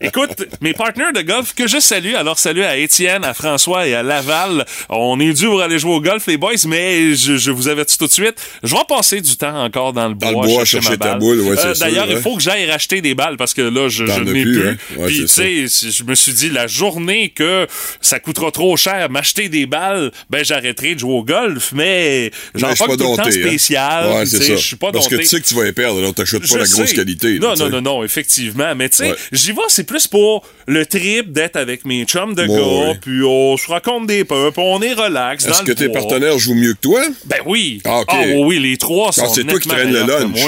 [0.00, 3.94] Écoute, mes partenaires de golf que je salue, alors salut à Étienne, à François et
[3.94, 4.64] à Laval.
[4.88, 7.98] On est dû pour aller jouer au golf, les boys, mais je, je vous avertis
[7.98, 10.80] tout de suite, je vais passer du temps encore dans le bois, le bois, chercher,
[10.80, 12.20] chercher ma ta boule, ouais, Euh, D'ailleurs, il ouais.
[12.22, 14.76] faut que j'aille racheter des balles parce que là, je, n'ai plus, hein?
[14.96, 17.66] Ouais, Puis, tu sais, je me suis dit, la journée que
[18.00, 22.68] ça coûtera trop cher m'acheter des balles, ben j'arrêterai de jouer au golf, mais j'en
[22.68, 23.30] pas tout le temps hein.
[23.30, 24.12] spécial.
[24.12, 24.26] Ouais.
[24.26, 26.46] Je suis pas Parce que tu sais que tu vas les perdre, alors t'achètes pas
[26.46, 27.38] Je la grosse qualité.
[27.38, 28.74] Non, là, non, non, non, effectivement.
[28.74, 29.16] Mais tu sais, Ouais.
[29.32, 33.56] j'y vais, c'est plus pour le trip d'être avec mes chums de gars, puis on
[33.56, 36.80] se raconte des peu, puis on est relax Est-ce que tes partenaires jouent mieux que
[36.80, 37.02] toi?
[37.26, 37.80] Ben oui.
[37.84, 38.08] Ah, ok.
[38.12, 40.38] oui, oui, les trois sont Ah, c'est toi qui traînes le lunch.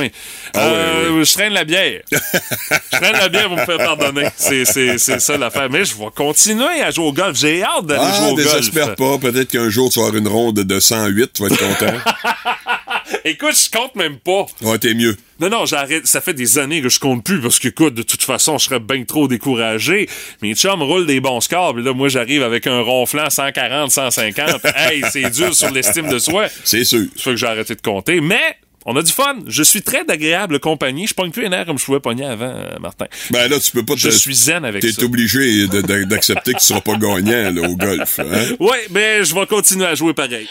[0.54, 2.00] Ah, Euh, Je traîne la bière.
[2.12, 4.26] je traîne la bière pour me faire pardonner.
[4.36, 4.64] C'est,
[4.98, 5.68] ça l'affaire.
[5.70, 7.36] Mais je vais continuer à jouer au golf.
[7.38, 8.52] J'ai hâte d'aller Ah, jouer au golf.
[8.56, 9.18] désespère pas.
[9.18, 11.96] Peut-être qu'un jour, tu vas avoir une ronde de 108, tu vas être content.
[13.24, 14.46] Écoute, je compte même pas.
[14.62, 15.16] ouais, t'es mieux.
[15.38, 16.06] Non, non, j'arrête.
[16.06, 18.64] Ça fait des années que je compte plus parce que, écoute, de toute façon, je
[18.66, 20.08] serais bien trop découragé.
[20.42, 24.64] Mes chums roulent des bons scores, puis là, moi, j'arrive avec un ronflant 140, 150.
[24.76, 26.46] hey, c'est dur sur l'estime de soi.
[26.64, 27.06] C'est sûr.
[27.16, 28.20] Ça fait que j'ai arrêté de compter.
[28.20, 29.36] Mais, on a du fun.
[29.46, 31.06] Je suis très d'agréable compagnie.
[31.06, 33.06] Je pogne plus les nerfs comme je pouvais pogner avant, euh, Martin.
[33.30, 33.98] Ben là, tu peux pas te...
[34.00, 35.02] Je suis zen avec T'es ça.
[35.04, 38.18] obligé de- de- d'accepter que tu seras pas gagnant là, au golf.
[38.20, 38.24] Hein?
[38.60, 40.48] Ouais, mais je vais continuer à jouer pareil.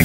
[0.00, 0.04] OK,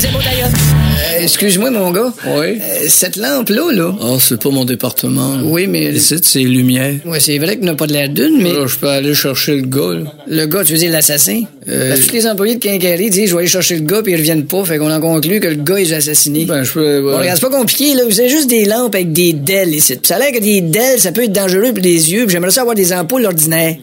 [0.00, 0.08] c'est.
[0.08, 2.14] Euh, excuse-moi, mon gars.
[2.38, 2.58] Oui.
[2.88, 3.94] cette lampe-là, là.
[4.00, 5.36] Oh, c'est pas mon département.
[5.36, 5.42] là.
[5.44, 5.92] Oui, mais.
[5.92, 6.94] Ici, c'est lumière.
[7.04, 8.54] Ouais, c'est vrai que n'a pas de l'air d'une, mais.
[8.54, 10.12] Là, je peux aller chercher le gars, là.
[10.26, 11.42] Le gars, tu veux dire l'assassin?
[11.68, 14.00] Euh, Parce que tous les employés de Quincaillerie disent, je vais aller chercher le gars,
[14.02, 16.46] puis ils reviennent pas, fait qu'on en conclut que le gars, il est assassiné.
[16.46, 17.02] Ben, je peux...
[17.02, 18.02] Bon, regarde, c'est pas compliqué, là.
[18.08, 19.96] Vous avez juste des lampes avec des DEL ici.
[19.96, 22.32] Puis ça a l'air que des DEL, ça peut être dangereux pour les yeux, puis
[22.32, 23.76] j'aimerais ça avoir des ampoules ordinaires.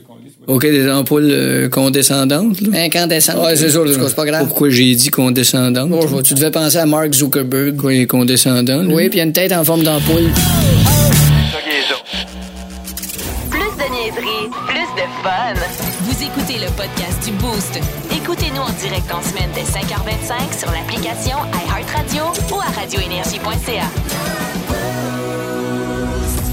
[0.48, 2.84] OK, des ampoules euh, condescendantes, là?
[2.84, 3.38] Incandescentes.
[3.38, 3.80] Ouais, c'est ça.
[3.88, 4.48] C'est pas grave.
[4.48, 5.90] Pourquoi j'ai dit condescendante?
[5.90, 7.78] Bon, je vois, tu devais penser à Mark Zuckerberg.
[7.78, 8.94] Quoi, il est condescendant, lui?
[8.94, 10.30] Oui, puis il y a une tête en forme d'ampoule.
[13.50, 15.54] Plus de niaiserie, plus de fun.
[16.02, 17.80] Vous écoutez le podcast du Boost.
[18.14, 23.88] Écoutez-nous en direct en semaine dès 5h25 sur l'application iHeartRadio ou à radioénergie.ca.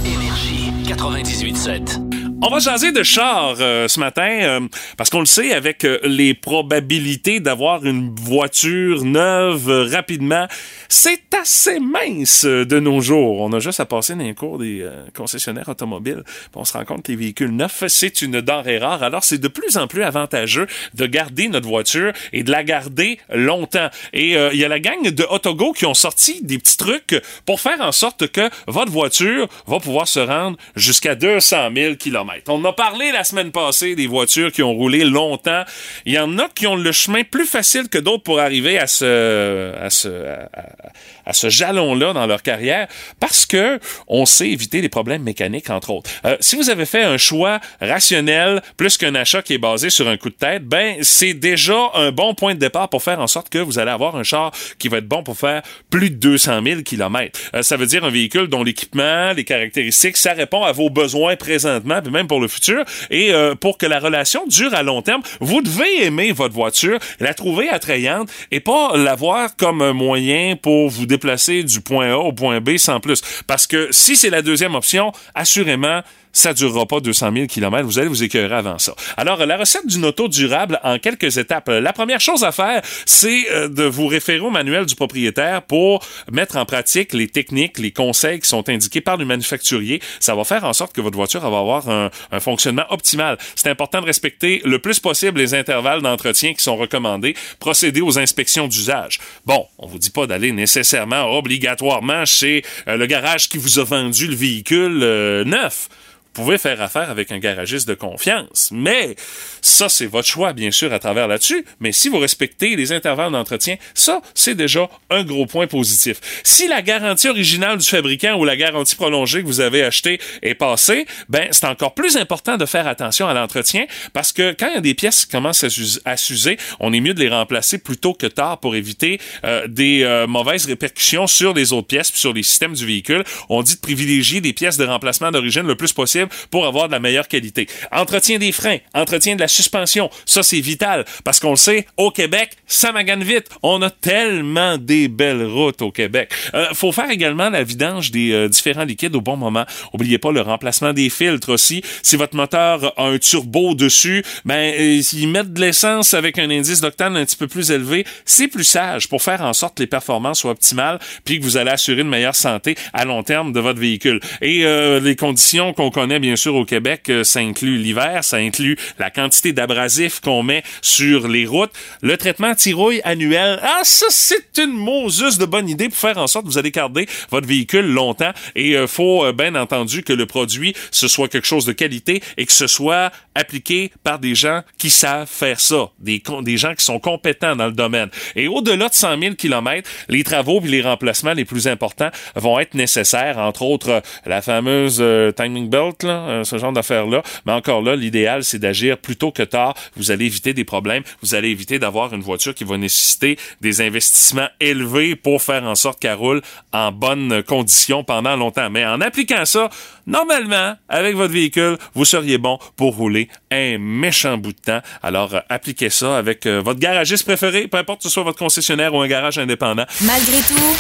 [0.07, 2.10] Énergie 98.7.
[2.43, 4.61] On va jaser de char euh, ce matin euh,
[4.97, 10.47] parce qu'on le sait avec euh, les probabilités d'avoir une voiture neuve rapidement,
[10.89, 13.41] c'est assez mince de nos jours.
[13.41, 16.25] On a juste à passer dans les cours des concessionnaires automobiles,
[16.55, 19.03] on se rend compte que les véhicules neufs, c'est une denrée rare.
[19.03, 23.19] Alors c'est de plus en plus avantageux de garder notre voiture et de la garder
[23.33, 23.91] longtemps.
[24.13, 27.61] Et il y a la gang de Autogo qui ont sorti des petits trucs pour
[27.61, 32.30] faire en sorte que votre voiture va pouvoir se rendre jusqu'à 200 000 km.
[32.49, 35.65] On a parlé la semaine passée des voitures qui ont roulé longtemps.
[36.07, 38.87] Il y en a qui ont le chemin plus facile que d'autres pour arriver à
[38.87, 40.91] ce, à ce, à, à-
[41.27, 43.79] à ce jalon-là dans leur carrière parce que
[44.09, 46.11] on sait éviter des problèmes mécaniques, entre autres.
[46.25, 50.09] Euh, si vous avez fait un choix rationnel plus qu'un achat qui est basé sur
[50.09, 53.27] un coup de tête, ben, c'est déjà un bon point de départ pour faire en
[53.27, 56.17] sorte que vous allez avoir un char qui va être bon pour faire plus de
[56.17, 57.39] 200 000 km.
[57.63, 62.01] ça veut dire un véhicule dont l'équipement, les caractéristiques, ça répond à vos besoins présentement,
[62.03, 62.85] puis même pour le futur.
[63.11, 66.99] Et euh, pour que la relation dure à long terme, vous devez aimer votre voiture,
[67.19, 72.17] la trouver attrayante et pas l'avoir comme un moyen pour vous déplacer du point A
[72.17, 73.23] au point B sans plus.
[73.47, 77.85] Parce que si c'est la deuxième option, assurément, ça durera pas 200 000 km.
[77.85, 78.95] Vous allez vous écœurer avant ça.
[79.17, 81.69] Alors, la recette d'une auto durable en quelques étapes.
[81.69, 86.05] La première chose à faire, c'est euh, de vous référer au manuel du propriétaire pour
[86.31, 90.01] mettre en pratique les techniques, les conseils qui sont indiqués par le manufacturier.
[90.21, 93.39] Ça va faire en sorte que votre voiture va avoir un, un fonctionnement optimal.
[93.55, 98.19] C'est important de respecter le plus possible les intervalles d'entretien qui sont recommandés, procéder aux
[98.19, 99.19] inspections d'usage.
[99.47, 103.85] Bon, on vous dit pas d'aller nécessairement obligatoirement chez euh, le garage qui vous a
[103.85, 105.89] vendu le véhicule euh, neuf
[106.33, 108.71] pouvez faire affaire avec un garagiste de confiance.
[108.73, 109.17] Mais
[109.63, 111.65] ça, c'est votre choix, bien sûr, à travers là-dessus.
[111.81, 116.21] Mais si vous respectez les intervalles d'entretien, ça, c'est déjà un gros point positif.
[116.45, 120.55] Si la garantie originale du fabricant ou la garantie prolongée que vous avez achetée est
[120.55, 124.75] passée, ben, c'est encore plus important de faire attention à l'entretien parce que quand il
[124.75, 125.65] y a des pièces qui commencent
[126.05, 129.67] à s'user, on est mieux de les remplacer plus tôt que tard pour éviter euh,
[129.67, 133.25] des euh, mauvaises répercussions sur les autres pièces puis sur les systèmes du véhicule.
[133.49, 136.20] On dit de privilégier des pièces de remplacement d'origine le plus possible
[136.51, 137.67] pour avoir de la meilleure qualité.
[137.93, 142.11] Entretien des freins, entretien de la suspension, ça c'est vital parce qu'on le sait, au
[142.11, 143.49] Québec, ça magane vite.
[143.63, 146.33] On a tellement des belles routes au Québec.
[146.55, 149.65] Euh, faut faire également la vidange des euh, différents liquides au bon moment.
[149.93, 151.83] Oubliez pas le remplacement des filtres aussi.
[152.03, 156.51] Si votre moteur a un turbo dessus, ben euh, s'ils mettent de l'essence avec un
[156.51, 159.83] indice d'octane un petit peu plus élevé, c'est plus sage pour faire en sorte que
[159.83, 163.53] les performances soient optimales puis que vous allez assurer une meilleure santé à long terme
[163.53, 164.21] de votre véhicule.
[164.41, 168.39] Et euh, les conditions qu'on connaît bien sûr au Québec, euh, ça inclut l'hiver, ça
[168.39, 173.61] inclut la quantité d'abrasifs qu'on met sur les routes, le traitement tirouille annuel.
[173.63, 176.71] Ah, ça c'est une Moses de bonne idée pour faire en sorte que vous allez
[176.71, 181.29] garder votre véhicule longtemps et euh, faut euh, bien entendu que le produit ce soit
[181.29, 185.61] quelque chose de qualité et que ce soit appliqué par des gens qui savent faire
[185.61, 188.09] ça, des, des gens qui sont compétents dans le domaine.
[188.37, 192.59] Et au-delà de 100 000 km, les travaux et les remplacements les plus importants vont
[192.59, 195.03] être nécessaires, entre autres la fameuse
[195.37, 197.23] timing belt, euh, ce genre d'affaires-là.
[197.47, 199.75] Mais encore là, l'idéal, c'est d'agir plus tôt que tard.
[199.97, 201.03] Vous allez éviter des problèmes.
[201.23, 205.75] Vous allez éviter d'avoir une voiture qui va nécessiter des investissements élevés pour faire en
[205.75, 208.71] sorte qu'elle roule en bonnes conditions pendant longtemps.
[208.71, 209.71] Mais en appliquant ça,
[210.07, 214.81] normalement, avec votre véhicule, vous seriez bon pour rouler un méchant bout de temps.
[215.03, 218.39] Alors, euh, appliquez ça avec euh, votre garagiste préféré, peu importe que ce soit votre
[218.39, 219.85] concessionnaire ou un garage indépendant.
[220.03, 220.77] Malgré tout,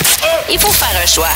[0.50, 1.28] il faut faire un choix.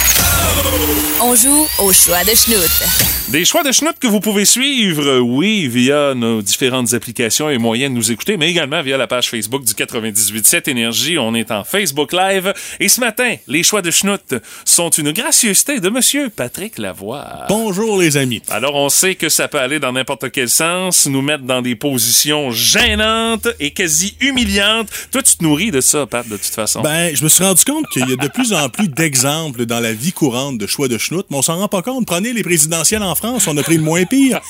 [1.23, 2.85] On joue au choix de Schnout.
[3.29, 7.59] Des choix de Schnout que vous pouvez suivre, euh, oui, via nos différentes applications et
[7.59, 11.19] moyens de nous écouter, mais également via la page Facebook du 98.7 Énergie.
[11.19, 12.55] On est en Facebook Live.
[12.79, 17.47] Et ce matin, les choix de Schnout sont une gracieuseté de Monsieur Patrick Lavoie.
[17.49, 18.43] Bonjour les amis.
[18.49, 21.75] Alors on sait que ça peut aller dans n'importe quel sens, nous mettre dans des
[21.75, 24.87] positions gênantes et quasi humiliantes.
[25.11, 26.83] Toi, tu te nourris de ça, Pat, de toute façon.
[26.83, 29.81] Ben, je me suis rendu compte qu'il y a de plus en plus d'exemples dans
[29.81, 32.07] la vie courante de choix de Schnout, mais on s'en rend pas compte.
[32.07, 34.41] Prenez les présidentielles en France, on a pris le moins pire.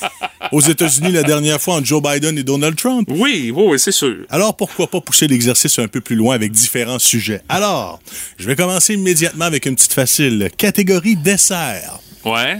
[0.51, 3.09] Aux États-Unis, la dernière fois, entre Joe Biden et Donald Trump.
[3.11, 4.25] Oui, oui, c'est sûr.
[4.29, 7.41] Alors, pourquoi pas pousser l'exercice un peu plus loin avec différents sujets?
[7.49, 7.99] Alors,
[8.37, 10.49] je vais commencer immédiatement avec une petite facile.
[10.57, 11.99] Catégorie dessert.
[12.23, 12.59] Ouais.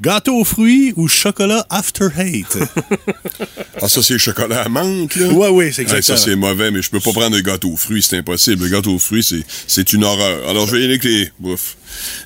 [0.00, 2.56] Gâteau aux fruits ou chocolat after hate?
[3.80, 5.28] ah, ça, c'est le chocolat à menthe, là?
[5.28, 6.16] Ouais, oui, c'est exactement.
[6.18, 8.64] ça, c'est mauvais, mais je peux pas prendre un gâteau aux fruits, c'est impossible.
[8.64, 10.48] Le gâteau aux fruits, c'est, c'est une horreur.
[10.48, 11.76] Alors, je vais y aller avec les, bouf,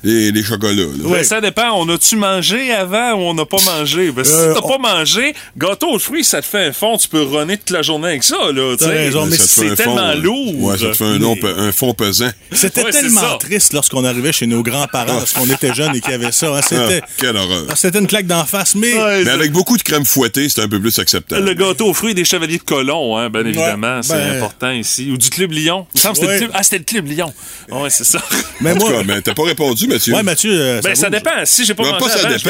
[0.03, 1.07] les, les chocolats, là.
[1.07, 1.71] Ouais, ça dépend.
[1.79, 4.11] On a-tu mangé avant ou on n'a pas mangé?
[4.11, 7.07] Ben, si Euh, t'as pas mangé, gâteau aux fruits, ça te fait un fond, tu
[7.07, 9.71] peux runner toute la journée avec ça, là, T'as raison, mais Ça te fait c'est
[9.71, 10.63] un tellement fond, lourd.
[10.63, 12.31] Ouais, ça te fait un, fond pesant.
[12.53, 16.15] C'était Ouais, tellement triste lorsqu'on arrivait chez nos grands-parents, lorsqu'on était jeunes et qu'il y
[16.15, 16.55] avait ça.
[16.55, 16.61] hein.
[16.63, 17.66] C'était, Ah, quelle horreur.
[17.69, 20.49] Ah, c'était une claque d'en face, mais Ouais, Mais c'est- avec beaucoup de crème fouettée,
[20.49, 21.45] c'est un peu plus acceptable.
[21.45, 25.09] Le gâteau aux fruits des Chevaliers de Colomb, hein, bien évidemment, c'est ben- important ici.
[25.11, 25.85] Ou du Club Lyon.
[25.93, 26.33] Il me semble que c'était Ouais.
[26.35, 26.51] le Club...
[26.53, 27.33] Ah, c'était le Club Lyon.
[27.69, 28.19] Ouais, c'est ça.
[28.61, 30.13] mais en tout moi, cas, mais t'as pas répondu, Mathieu.
[30.13, 31.31] ouais, Mathieu, euh, Ben, ça dépend.
[31.45, 32.49] Si j'ai pas pas ça dépend.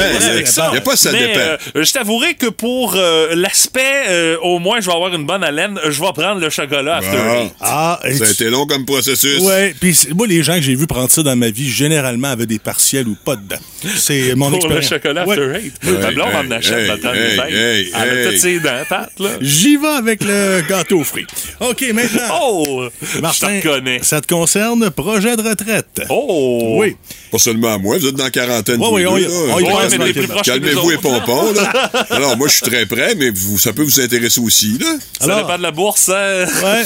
[0.72, 1.40] Il a- pas ça Mais, dépend.
[1.40, 5.42] euh, je t'avouerai que pour euh, l'aspect, euh, au moins, je vais avoir une bonne
[5.44, 5.78] haleine.
[5.84, 7.36] Je vais prendre le chocolat after Ah.
[7.42, 7.52] eight.
[7.60, 9.40] Ah, Ça a tu- été long comme processus.
[9.40, 12.28] Ouais, puis c'est- moi, les gens que j'ai vus prendre ça dans ma vie, généralement,
[12.28, 13.56] avaient des partiels ou pas dedans.
[13.96, 14.84] C'est mon expérience.
[15.02, 15.38] Chocolat Ouais.
[15.38, 15.74] after eight.
[15.84, 15.92] Ouais.
[16.02, 17.52] Ma blonde Hey, en achète hey, dans le temps des hey, fêtes.
[17.52, 18.28] hey, Elle a hey.
[18.30, 19.30] toutes ses dents, Pat, là.
[19.40, 21.26] J'y vais avec le gâteau fruits.
[21.60, 22.20] OK, maintenant.
[22.42, 22.88] Oh!
[23.20, 23.98] Martin, je te reconnais.
[24.02, 26.02] ça te concerne, projet de retraite.
[26.10, 26.76] Oh!
[26.80, 26.96] Oui.
[27.30, 28.80] Pas seulement à moi, vous êtes dans la quarantaine.
[28.80, 31.90] Oui, les on Calmez-vous et pompons, là.
[32.10, 34.86] Alors, moi, je suis très prêt, mais vous, ça peut vous intéresser aussi, là.
[35.18, 36.46] Ça Alors- dépend de la bourse, hein?
[36.64, 36.84] Ouais.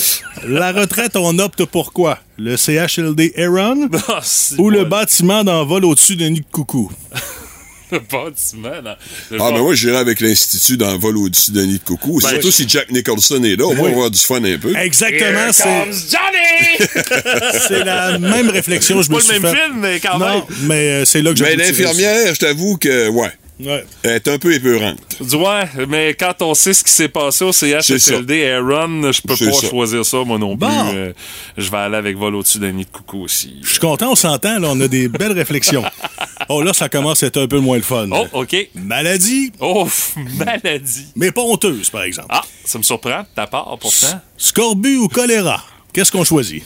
[0.49, 2.19] La retraite, on opte pour quoi?
[2.39, 4.21] Le CHLD Aaron Ah,
[4.59, 6.91] ou le bâtiment d'envol au-dessus d'un nid de coucou?
[7.97, 8.83] le bâtiment.
[8.83, 8.97] dans-
[9.31, 12.19] le Ah, ben moi, j'irai avec l'Institut dans le vol au-dessus d'un nid de coucou.
[12.23, 13.91] Ben, Surtout je- si Jack Nicholson est là, on va Oui.
[13.93, 14.75] avoir du fun un peu.
[14.77, 15.93] Exactement, c'est
[17.69, 19.61] c'est la même réflexion pas me le suis même fait.
[19.63, 20.29] film, mais quand même.
[20.29, 23.31] Non, mais euh, c'est là que j'ai Mais l'infirmière, je t'avoue que, ouais,
[23.65, 23.85] Ouais.
[24.03, 24.99] elle est un peu épeurante.
[25.21, 29.53] Ouais, mais quand on sait ce qui s'est passé au CHSLD, Aaron, je peux pas
[29.53, 29.69] ça.
[29.69, 30.67] choisir ça, moi non plus.
[30.67, 30.93] Bon.
[30.95, 31.13] Euh,
[31.57, 33.57] je vais aller avec vol au-dessus d'un nid de coucou aussi.
[33.63, 35.85] Je suis content, on s'entend, là, on a des belles réflexions.
[36.49, 38.09] Oh, là, ça commence à être un peu moins le fun.
[38.11, 38.57] Oh, OK.
[38.75, 39.89] Maladie, Oh,
[40.37, 41.07] maladie.
[41.15, 42.27] mais pas honteuse, par exemple.
[42.31, 44.21] Ah, ça me surprend de ta part, pourtant.
[44.37, 45.63] Scorbut ou choléra?
[45.93, 46.65] Qu'est-ce qu'on choisit?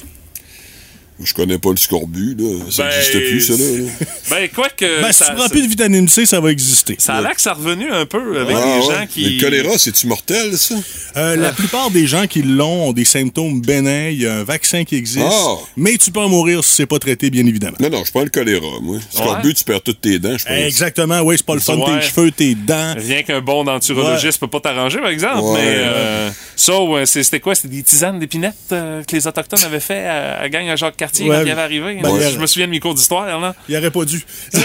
[1.23, 2.59] Je connais pas le scorbut, là.
[2.71, 4.07] Ça Ben, n'existe plus, ça, là.
[4.31, 5.01] Ben, quoi que.
[5.01, 6.97] Ben, si ça, tu prends plus de vitamine C, ça va exister.
[6.99, 8.95] ça a l'air que ça a revenu un peu avec Ah, les ouais.
[8.95, 9.23] gens qui.
[9.25, 10.75] Mais Le choléra, c'est-tu mortel, ça?
[11.17, 14.09] Euh, la plupart des gens qui l'ont ont des symptômes bénins.
[14.11, 15.25] Il y a un vaccin qui existe.
[15.27, 15.55] Ah.
[15.77, 17.77] Mais tu peux en mourir si c'est pas traité, bien évidemment.
[17.81, 18.97] Non, non, je prends le choléra, moi.
[18.97, 20.53] Le scorbut, tu perds toutes tes dents, je pense.
[20.57, 21.77] Exactement, oui, c'est pas le fun.
[21.77, 22.01] Ouais.
[22.01, 22.95] Tes cheveux, tes dents.
[22.97, 25.41] Rien qu'un bon denturologiste peut pas t'arranger, par exemple.
[25.41, 25.61] Ouais.
[25.63, 27.55] mais euh, c'était quoi?
[27.55, 30.97] C'était des tisanes d'épinettes euh, que les Autochtones avaient fait à, à gang à Jacques
[31.07, 31.37] Cartier Ouais.
[31.37, 31.99] quand il avait arrivé.
[32.03, 33.55] Ben, Je- il me souviens de mes cours d'histoire, là.
[33.69, 34.21] Il aurait pas dû.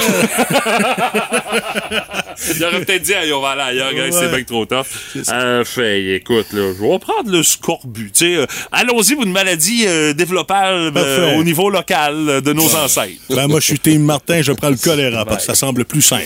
[2.56, 4.12] Il aurait peut-être dit, Hey, on va aller ailleurs, Ouais.
[4.12, 4.86] c'est bien trop tough.
[5.32, 8.12] Euh, fait, écoute, là, je vais prendre le scorbut.
[8.24, 13.22] euh, Allons-y pour une maladie euh, développable euh, au niveau local de nos ancêtres.
[13.30, 16.02] Ben, moi, je suis Team Martin, je prends le choléra parce que ça semble plus
[16.02, 16.26] simple.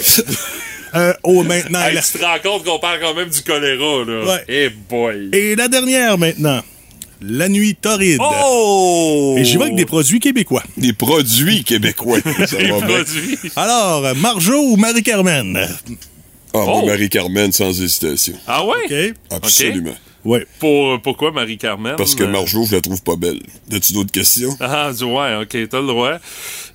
[0.95, 1.81] Euh, oh, maintenant.
[1.83, 4.25] Hey, la- tu te rends compte qu'on parle quand même du choléra, là.
[4.25, 4.43] Ouais.
[4.47, 5.29] Eh boy.
[5.33, 6.61] Et la dernière maintenant.
[7.27, 8.19] La nuit torride.
[8.21, 9.35] Oh!
[9.37, 10.63] Et j'y vais avec des produits québécois.
[10.77, 12.19] Des produits québécois.
[12.47, 12.87] ça Des va bien.
[13.03, 13.37] produits.
[13.55, 15.57] Alors, Marjo ou Marie-Carmen?
[15.57, 15.67] Ah,
[16.57, 16.85] Oh.
[16.85, 18.33] Marie-Carmen, sans hésitation.
[18.47, 18.75] Ah ouais?
[18.85, 19.15] OK.
[19.31, 19.95] Absolument.
[20.25, 20.39] Oui.
[20.59, 21.95] Pour, pourquoi Marie-Carmen?
[21.97, 23.39] Parce que Euh, Marjo, je la trouve pas belle.
[23.71, 24.57] As-tu d'autres questions?
[24.59, 26.13] Ah, du- ouais, ok, t'as le droit.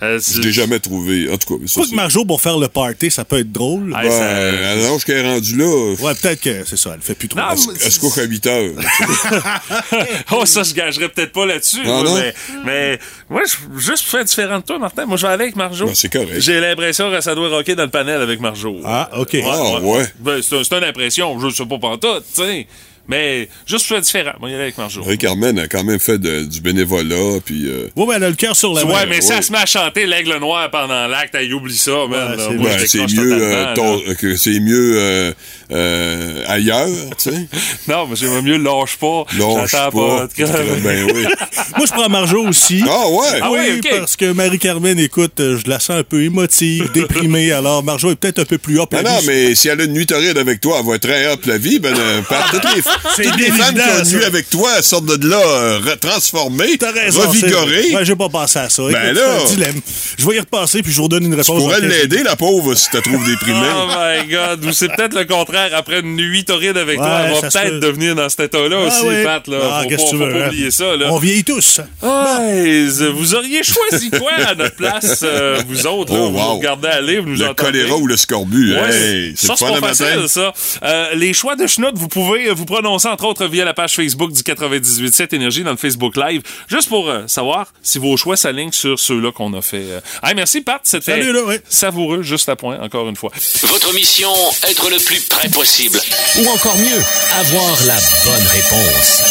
[0.02, 1.28] Euh, c'est- Je l'ai jamais trouvé.
[1.30, 3.92] En tout cas, ça, Pas que Marjo, pour faire le party, ça peut être drôle.
[3.94, 7.02] Ah, Ouais, ça- à l'âge qu'elle est rendue là, Ouais, peut-être que c'est ça, elle
[7.02, 7.40] fait plus trop.
[7.40, 8.72] Non, elle, se- mais elle se couche à 8 heures?
[10.32, 11.80] oh, ça, je gagerais peut-être pas là-dessus.
[11.84, 12.34] Ah, mais,
[12.64, 15.56] mais, moi, je, juste pour faire différent de toi, Martin, moi, je vais aller avec
[15.56, 15.86] Marjo.
[15.86, 16.38] Ben, c'est correct.
[16.40, 18.76] J'ai l'impression que ça doit rocker dans le panel avec Marjo.
[18.84, 19.36] Ah, OK.
[19.44, 20.04] Ah, ouais.
[20.20, 22.66] Ben, c'est un- c'est une impression, je sais pas pantoute, tu sais.
[23.08, 25.00] Mais, juste pour différent, moi, y aller avec Marjo.
[25.02, 27.66] Marie-Carmen a quand même fait de- du bénévolat, puis...
[27.68, 28.92] euh, Ouais, mais elle a le cœur sur la main.
[28.94, 29.34] Ouais, mais ouais.
[29.36, 32.38] elle se met à chanter l'aigle noir pendant l'acte, elle oublie ça, man.
[32.38, 35.32] Ouais, c'est ben, c'est mieux, euh, ton- que c'est mieux euh,
[35.72, 36.86] euh, ailleurs,
[37.22, 37.46] tu sais.
[37.88, 39.24] Non, mais j'aimerais mieux lâche pas.
[39.38, 40.28] Lâche J'attends pas.
[40.84, 41.24] Ben oui.
[41.76, 42.82] Moi, je prends Marjo aussi.
[42.88, 43.40] Ah ouais?
[43.42, 43.98] Ah oui, ouais, ok.
[44.00, 48.40] parce que Marie-Carmen, écoute, je la sens un peu émotive, déprimée, alors Marjo est peut-être
[48.40, 48.92] un peu plus up.
[48.92, 49.26] Non, la non, vie.
[49.26, 51.58] mais si elle a une nuit torride avec toi, elle va être très up la
[51.58, 51.78] vie.
[51.78, 52.82] Ben, euh, par toutes les,
[53.16, 53.80] C'est toutes les femmes qui
[54.16, 54.26] ont ça.
[54.26, 57.94] avec toi, sortent de là euh, transformées, revigorées.
[57.94, 58.82] Ouais, j'ai pas pensé à ça.
[58.82, 59.22] Ben Écoute, là.
[59.38, 59.80] c'est un dilemme.
[60.18, 61.58] Je vais y repasser, puis je vous redonne une Tu réponse.
[61.58, 63.58] pourrais dans 15 l'aider, la pauvre, si tu la trouves déprimée.
[63.76, 65.70] Oh my god, ou c'est peut-être le contraire.
[65.74, 67.80] Après une nuit torride avec Ouais, toi, elle va peut-être peut.
[67.80, 69.24] devenir dans cet état-là Ah aussi, oui.
[69.24, 69.46] Pat.
[69.48, 69.56] Là.
[69.62, 70.48] Ah, faut qu'est-ce pas, que tu faut veux, pas hein?
[70.48, 70.96] oublier ça.
[70.96, 71.06] Là.
[71.12, 71.80] On vieillit tous.
[72.02, 76.12] Ouais, vous auriez choisi quoi à notre place, euh, vous autres?
[76.12, 76.44] Là, Oh, vous wow.
[76.44, 77.78] nous regardez aller, vous nous Le entendez?
[77.80, 78.74] choléra ou le scorbut.
[78.74, 79.86] Ouais, hey, c'est pas matin.
[79.88, 80.52] facile, ça.
[80.82, 83.94] Euh, les choix de schnout, vous pouvez euh, vous prononcer, entre autres, via la page
[83.94, 88.36] Facebook du 98.7 Énergie dans le Facebook Live, juste pour euh, savoir si vos choix
[88.36, 89.82] s'alignent sur ceux-là qu'on a fait.
[89.82, 90.00] euh.
[90.22, 90.80] Hey, merci, Pat.
[90.84, 91.60] C'était Salut, là, ouais.
[91.68, 93.30] savoureux, juste à point, encore une fois.
[93.64, 94.32] Votre mission,
[94.68, 96.00] être le plus près possible.
[96.38, 97.02] Ou encore mieux,
[97.38, 99.22] avoir la bonne réponse.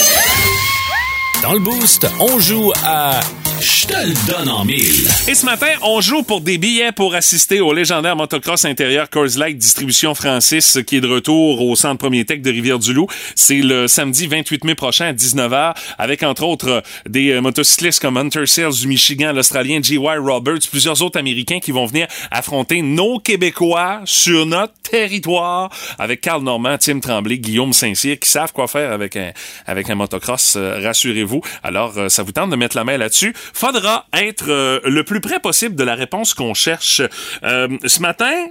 [1.41, 3.19] Dans le boost, on joue à
[3.61, 5.05] Je te le donne en mille.
[5.27, 9.37] Et ce matin, on joue pour des billets pour assister au légendaire motocross intérieur Coors
[9.37, 13.07] Light Distribution Francis qui est de retour au Centre Premier Tech de Rivière-du-Loup.
[13.35, 18.15] C'est le samedi 28 mai prochain à 19h avec entre autres des euh, motocyclistes comme
[18.15, 20.19] Hunter Sales du Michigan, l'Australien G.Y.
[20.19, 26.41] Roberts, plusieurs autres Américains qui vont venir affronter nos Québécois sur notre territoire avec Carl
[26.43, 29.31] Normand, Tim Tremblay, Guillaume Saint-Cyr qui savent quoi faire avec un,
[29.65, 31.41] avec un motocross, euh, rassurez-vous.
[31.61, 33.33] Alors, euh, ça vous tente de mettre la main là-dessus?
[33.53, 37.01] Faudra être euh, le plus près possible de la réponse qu'on cherche.
[37.43, 38.47] Euh, ce matin,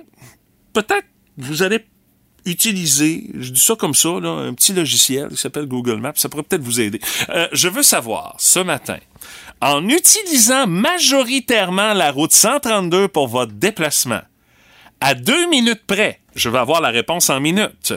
[0.73, 1.07] peut-être
[1.37, 1.85] vous allez
[2.45, 6.29] utiliser, je dis ça comme ça, là, un petit logiciel qui s'appelle Google Maps, ça
[6.29, 7.01] pourrait peut-être vous aider.
[7.29, 8.99] Euh, je veux savoir, ce matin,
[9.61, 14.23] en utilisant majoritairement la route 132 pour votre déplacement,
[15.01, 17.93] à deux minutes près, je vais avoir la réponse en minutes.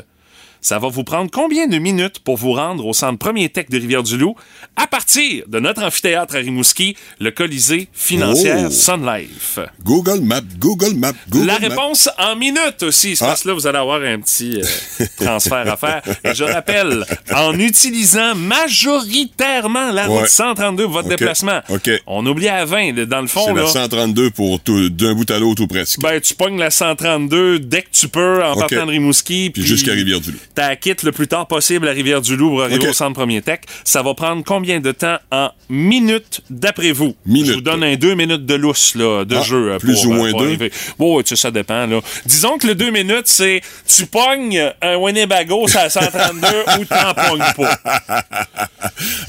[0.61, 3.77] Ça va vous prendre combien de minutes pour vous rendre au centre premier tech de
[3.79, 4.35] Rivière-du-Loup
[4.75, 8.69] à partir de notre amphithéâtre à Rimouski, le Colisée financière Oh.
[8.69, 9.59] Sun Life?
[9.83, 13.15] Google Maps, Google Maps, Google La réponse en minutes aussi.
[13.21, 13.25] Ah.
[13.27, 16.01] parce que là, vous allez avoir un petit euh, transfert à faire.
[16.23, 20.27] Et je rappelle, en utilisant majoritairement la route Ouais.
[20.27, 21.61] 132 pour votre déplacement.
[22.07, 23.45] On oublie à 20, là, dans le fond.
[23.47, 25.99] C'est la 132 pour d'un bout à l'autre ou presque.
[25.99, 29.49] ben, tu pognes la 132 dès que tu peux en partant de Rimouski.
[29.51, 30.37] Puis jusqu'à Rivière-du-Loup.
[30.53, 33.59] T'as quitte le plus tard possible à Rivière-du-Loup pour arriver au centre Premier Tech.
[33.85, 37.15] Ça va prendre combien de temps en minutes d'après vous?
[37.25, 37.47] Minutes.
[37.47, 39.71] Je vous donne un deux minutes de lousse là, de Ah, jeu.
[39.73, 40.47] euh, plus pour, ou euh, moins pour deux.
[40.47, 40.71] arriver.
[40.99, 41.85] Bon, tu sais, ça dépend.
[41.87, 42.01] Là.
[42.25, 46.47] Disons que le deux minutes, c'est tu pognes un Winnebago la 132
[46.79, 47.79] ou t'en pognes pas.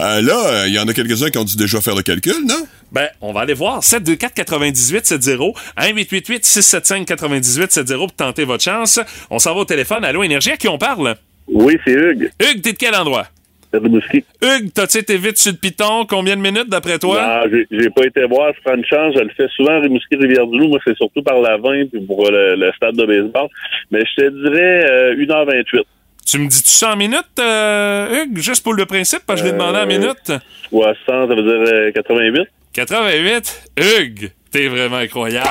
[0.01, 2.67] Euh, là, il y en a quelques-uns qui ont dû déjà faire le calcul, non?
[2.93, 3.83] Ben, on va aller voir.
[3.83, 9.01] 724 98 70 1888 675 98 70 pour tenter votre chance.
[9.31, 10.05] On s'en va au téléphone.
[10.05, 11.15] Allô, Énergie, à qui on parle?
[11.49, 12.31] Oui, c'est Hugues.
[12.41, 13.27] Hugues, t'es de quel endroit?
[13.73, 14.23] Rimouski.
[14.43, 16.05] Hugues, t'as-tu été vite sur le piton?
[16.07, 17.47] Combien de minutes d'après toi?
[17.47, 18.53] Non, j'ai- pas été voir.
[18.55, 19.15] Je prends une chance.
[19.17, 20.69] Je le fais souvent à Rimouski Rivière-du-Loup.
[20.69, 23.49] Moi, c'est surtout par la 20 puis pour le, le stade de baseball.
[23.91, 25.81] Mais je te dirais euh, 1h28.
[26.27, 29.59] Tu me dis-tu 100 minutes, euh, Hugues, juste pour le principe, parce que je l'ai
[29.59, 30.33] demandé en Euh, minutes?
[30.69, 32.43] 60, ça veut dire euh, 88.
[32.73, 33.63] 88?
[33.79, 35.49] Hugues, t'es vraiment incroyable.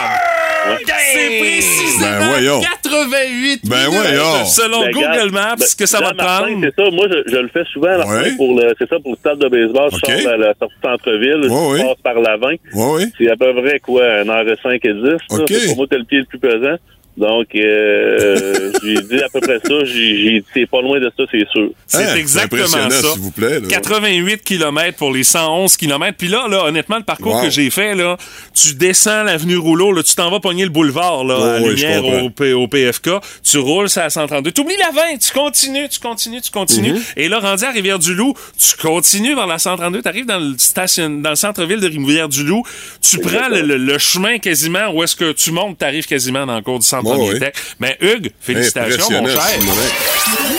[1.13, 2.61] C'est précisément Ben voyons.
[2.61, 4.45] 88 Ben minutes voyons.
[4.45, 6.47] selon Ben, Google regarde, Maps ben, que ça va prendre.
[6.61, 6.91] C'est ça.
[6.91, 8.29] Moi, je, je le fais souvent à la Ouais.
[8.29, 9.87] fin pour le, c'est ça, pour le stade de baseball.
[9.91, 9.99] OK.
[10.17, 11.49] Je sors à la sortie centre-ville.
[11.49, 11.83] Ouais, je ouais.
[11.83, 12.47] passe par la 20.
[12.75, 13.05] Ouais, ouais.
[13.17, 15.01] C'est à peu près, quoi, 1h05 et 10.
[15.03, 15.15] là.
[15.31, 15.45] OK.
[15.49, 16.75] C'est pour moi, t'as le pied le plus pesant.
[17.17, 19.83] Donc, euh, j'ai dit à peu près ça.
[19.85, 21.69] J'ai dit, c'est pas loin de ça, c'est sûr.
[21.85, 22.89] C'est Hein, exactement ça.
[22.89, 23.59] s'il vous plaît.
[23.59, 23.67] là.
[23.69, 26.15] 88 km pour les 111 km.
[26.17, 27.43] Puis là, là, honnêtement, le parcours Wow.
[27.43, 28.17] que j'ai fait, là,
[28.53, 31.75] tu descends l'avenue Rouleau, là, tu t'en vas pogner le boulevard, là, Oh, à oui,
[31.75, 33.09] Lumière au, P- au PFK.
[33.43, 34.51] Tu roules, c'est à 132.
[34.51, 36.93] T'oublies la 20, tu continues, tu continues, tu continues.
[36.93, 37.01] Mhm.
[37.17, 40.01] Et là, rendu à Rivière-du-Loup, tu continues vers la 132.
[40.01, 42.63] T'arrives dans le station, dans le centre-ville de Rivière-du-Loup.
[43.01, 46.55] Tu prends le, le- le chemin quasiment où est-ce que tu montes, t'arrives quasiment dans
[46.55, 47.39] le cours du centre Oh, Premier oui.
[47.39, 47.53] Tech.
[47.79, 49.41] Mais Hugues, félicitations, mon cher.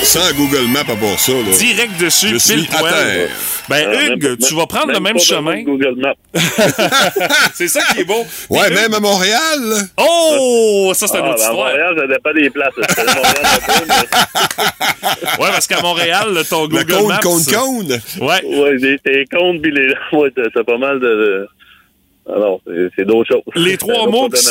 [0.02, 1.56] Sans Google Maps à part ça, là.
[1.56, 2.92] Direct dessus, Je suis pile à poil.
[2.92, 3.28] terre.
[3.68, 5.62] Ben, Alors, Hugues, même- tu vas prendre le même chemin.
[5.62, 6.14] Google Maps.
[7.54, 8.24] c'est ça qui est beau.
[8.50, 9.88] Ouais, même à Montréal.
[9.96, 11.52] Oh, ça, c'est une Ah, autre ben, à.
[11.52, 12.74] Montréal, ça dépend des places.
[12.76, 17.20] Montréal mais- Ouais, parce qu'à Montréal, ton Le Google cône, Maps...
[17.22, 18.00] cône, cône.
[18.20, 18.44] Ouais.
[18.44, 19.94] Ouais, j'ai tes comptes, puis les...
[20.16, 21.46] ouais, t'as pas mal de...
[22.26, 22.60] de- Alors,
[22.96, 23.42] c'est- d'autres choses.
[23.64, 24.44] Les trois, mots qui,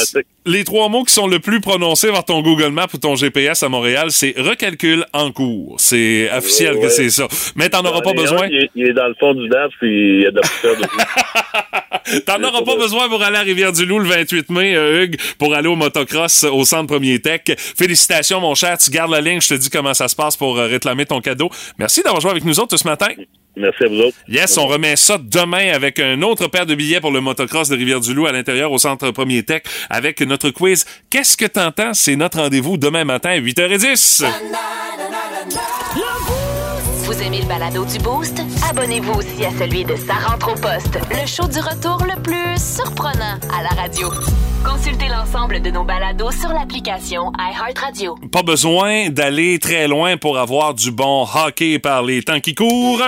[0.46, 3.64] les trois mots qui sont le plus prononcés vers ton Google Maps ou ton GPS
[3.64, 5.76] à Montréal, c'est recalcul en cours.
[5.80, 7.28] C'est officiel Ouais, que c'est ça.
[7.56, 8.44] Mais t'en auras pas besoin.
[8.44, 10.36] un, Il est, il est dans le fond du DAF, puis il y a de
[10.36, 12.22] la poussière dessus.
[12.26, 15.68] T'en auras pas besoin pour aller à Rivière-du-Loup le 28 mai, euh, Hugues, pour aller
[15.68, 17.42] au motocross au centre Premier Tech.
[17.58, 18.78] Félicitations, mon cher.
[18.78, 19.40] Tu gardes la ligne.
[19.40, 21.50] Je te dis comment ça se passe pour euh, réclamer ton cadeau.
[21.78, 23.08] Merci d'avoir joué avec nous autres ce matin.
[23.56, 24.18] Merci à vous autres.
[24.28, 27.76] Yes, on remet ça demain avec un autre paire de billets pour le motocross de
[27.76, 30.86] Rivière-du-Loup à l'intérieur au centre Premier Tech avec notre quiz.
[31.10, 31.94] Qu'est-ce que t'entends?
[31.94, 34.26] C'est notre rendez-vous demain matin à 8h10.
[37.12, 38.42] Vous aimez le balado du Boost?
[38.70, 42.56] Abonnez-vous aussi à celui de Sa rentre au poste, le show du retour le plus
[42.58, 44.10] surprenant à la radio.
[44.64, 48.16] Consultez l'ensemble de nos balados sur l'application iHeartRadio.
[48.32, 53.04] Pas besoin d'aller très loin pour avoir du bon hockey par les temps qui courent.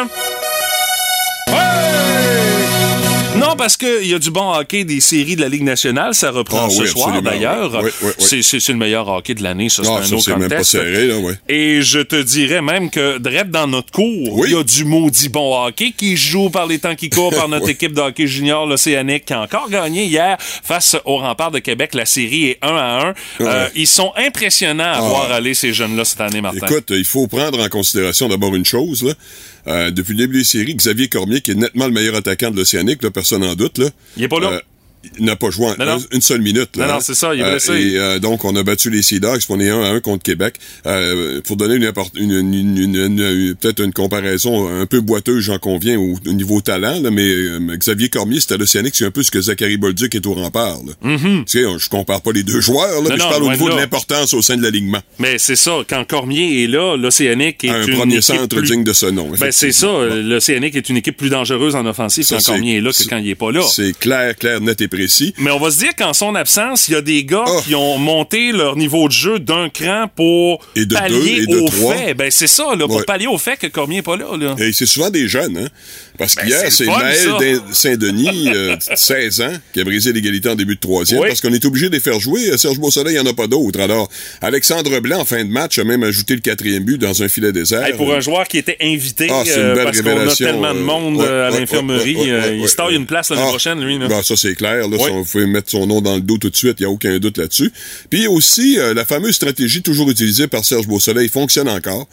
[3.53, 6.15] Non, parce qu'il y a du bon hockey des séries de la Ligue nationale.
[6.15, 7.71] Ça reprend Ah ce oui, soir, d'ailleurs.
[7.83, 8.43] Oui, oui, oui.
[8.43, 9.83] C'est- le meilleur hockey de l'année, ça.
[9.83, 11.15] C'est Ah, un ça, autre même pas serré, là.
[11.47, 15.29] Et je te dirais même que, direct dans notre cours, il y a du maudit
[15.29, 18.65] bon hockey qui joue par les temps qui courent par notre équipe de hockey junior,
[18.65, 21.93] l'Océanique, qui a encore gagné hier face au rempart de Québec.
[21.93, 23.13] La série est 1 à 1.
[23.41, 25.01] Euh, ils sont impressionnants à Ah.
[25.01, 26.65] voir aller ces jeunes-là cette année, Martin.
[26.65, 29.03] Écoute, il faut prendre en considération d'abord une chose.
[29.03, 29.13] Là.
[29.67, 32.57] Euh, depuis le début des séries, Xavier Cormier, qui est nettement le meilleur attaquant de
[32.57, 33.77] l'Océanique, là, personne n'en doute.
[33.77, 34.61] Là, Il est pas là.
[35.05, 35.97] Euh, il n'a pas joué en- Non, non.
[36.11, 36.75] une seule minute.
[36.77, 37.01] Là, Non, non, hein.
[37.01, 37.71] c'est ça, il est Euh, blessé.
[37.73, 40.23] et euh, donc, on a battu les Sea Dogs, on est 1 à 1 contre
[40.23, 40.55] Québec.
[40.85, 46.61] Euh, pour donner une, peut-être une comparaison un peu boiteuse, j'en conviens, au, au niveau
[46.61, 49.77] talent, là, mais euh, Xavier Cormier, c'était à l'Océanique, c'est un peu ce que Zachary
[49.77, 50.79] Bolduc est au rempart.
[50.85, 50.93] Là.
[51.17, 53.75] Tu sais, je compare pas les deux joueurs, là, mais je parle au niveau de
[53.75, 55.01] l'importance au sein de l'alignement.
[55.19, 58.67] Mais c'est ça, quand Cormier est là, l'Océanique est Un une premier centre plus...
[58.69, 59.29] digne de ce nom.
[59.39, 59.87] Ben, c'est ça,
[60.23, 62.95] l'Océanique est une équipe plus dangereuse en offensive Ça, quand c'est- Cormier est là que
[62.95, 63.61] c'est- quand il est pas là.
[63.69, 65.33] C'est clair, clair, net et précis.
[65.39, 67.97] Mais on va se dire qu'en son absence, il y a des gars qui ont
[67.97, 71.67] monté leur niveau de jeu d'un cran pour Et de pallier deux, et de au
[71.67, 71.95] trois.
[71.95, 72.13] fait.
[72.13, 73.03] Ben c'est ça, là, pour Ouais.
[73.03, 74.37] pallier au fait que Cormier n'est pas là.
[74.37, 74.55] là.
[74.59, 75.67] Et c'est souvent des jeunes, hein?
[76.17, 80.75] Parce Ben, qu'hier, c'est Maël Saint-Denis, euh, 16 ans, qui a brisé l'égalité en début
[80.75, 81.27] de troisième, Oui.
[81.27, 82.49] parce qu'on est obligé de les faire jouer.
[82.51, 83.79] Euh, Serge Beausoleil, il n'y en a pas d'autres.
[83.79, 84.09] Alors,
[84.41, 87.51] Alexandre Blanc, en fin de match, a même ajouté le quatrième but dans un filet
[87.51, 87.83] désert.
[87.85, 90.83] Hey, pour un joueur qui était invité, Ah, euh, parce qu'on a tellement de euh,
[90.83, 93.83] monde ouais, euh, à l'infirmerie, ouais, euh, il se taille une place l'année Ah, prochaine,
[93.83, 93.97] lui.
[93.97, 94.07] Là.
[94.07, 94.82] ben, ça, c'est clair.
[94.87, 96.77] Là, ça, vous pouvez mettre son nom dans le dos tout de suite.
[96.79, 97.71] Il n'y a aucun doute là-dessus.
[98.09, 102.07] Puis aussi, euh, la fameuse stratégie toujours utilisée par Serge Beausoleil fonctionne encore.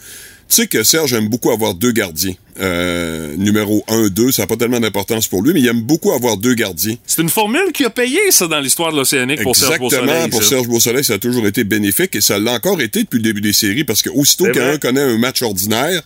[0.48, 2.34] Tu sais que Serge aime beaucoup avoir deux gardiens.
[2.58, 6.10] Euh, numéro 1, 2, ça n'a pas tellement d'importance pour lui, mais il aime beaucoup
[6.10, 6.96] avoir deux gardiens.
[7.06, 10.30] C'est une formule qui a payé, ça, dans l'histoire de l'Océanique pour Serge Exactement, Beausoleil.
[10.30, 10.48] pour ça.
[10.48, 13.40] Serge Beausoleil, ça a toujours été bénéfique et ça l'a encore été depuis le début
[13.40, 16.02] des séries parce que aussitôt qu'un connaît un match ordinaire,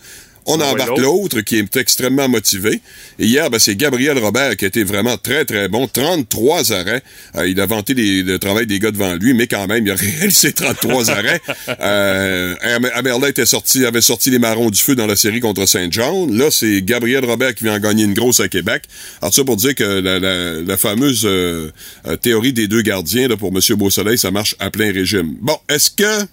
[0.46, 2.80] on Ah, embarque l'autre qui est extrêmement motivé.
[3.18, 5.86] Et hier, ben, c'est Gabriel Robert qui a été vraiment très, très bon.
[5.88, 7.02] 33 arrêts.
[7.36, 9.90] Euh, il a vanté les- le travail des gars devant lui, mais quand même, il
[9.90, 11.40] a réalisé 33 arrêts.
[11.80, 12.54] Euh,
[12.94, 16.36] Amerla était sorti, avait sorti les marrons du feu dans la série contre Saint John.
[16.36, 18.84] Là, c'est Gabriel Robert qui vient en gagner une grosse à Québec.
[19.22, 21.70] Alors ça pour dire que la, la- la fameuse euh,
[22.06, 23.60] euh, théorie des deux gardiens là, pour M.
[23.76, 25.34] Beausoleil, ça marche à plein régime.
[25.40, 26.26] Bon, est-ce que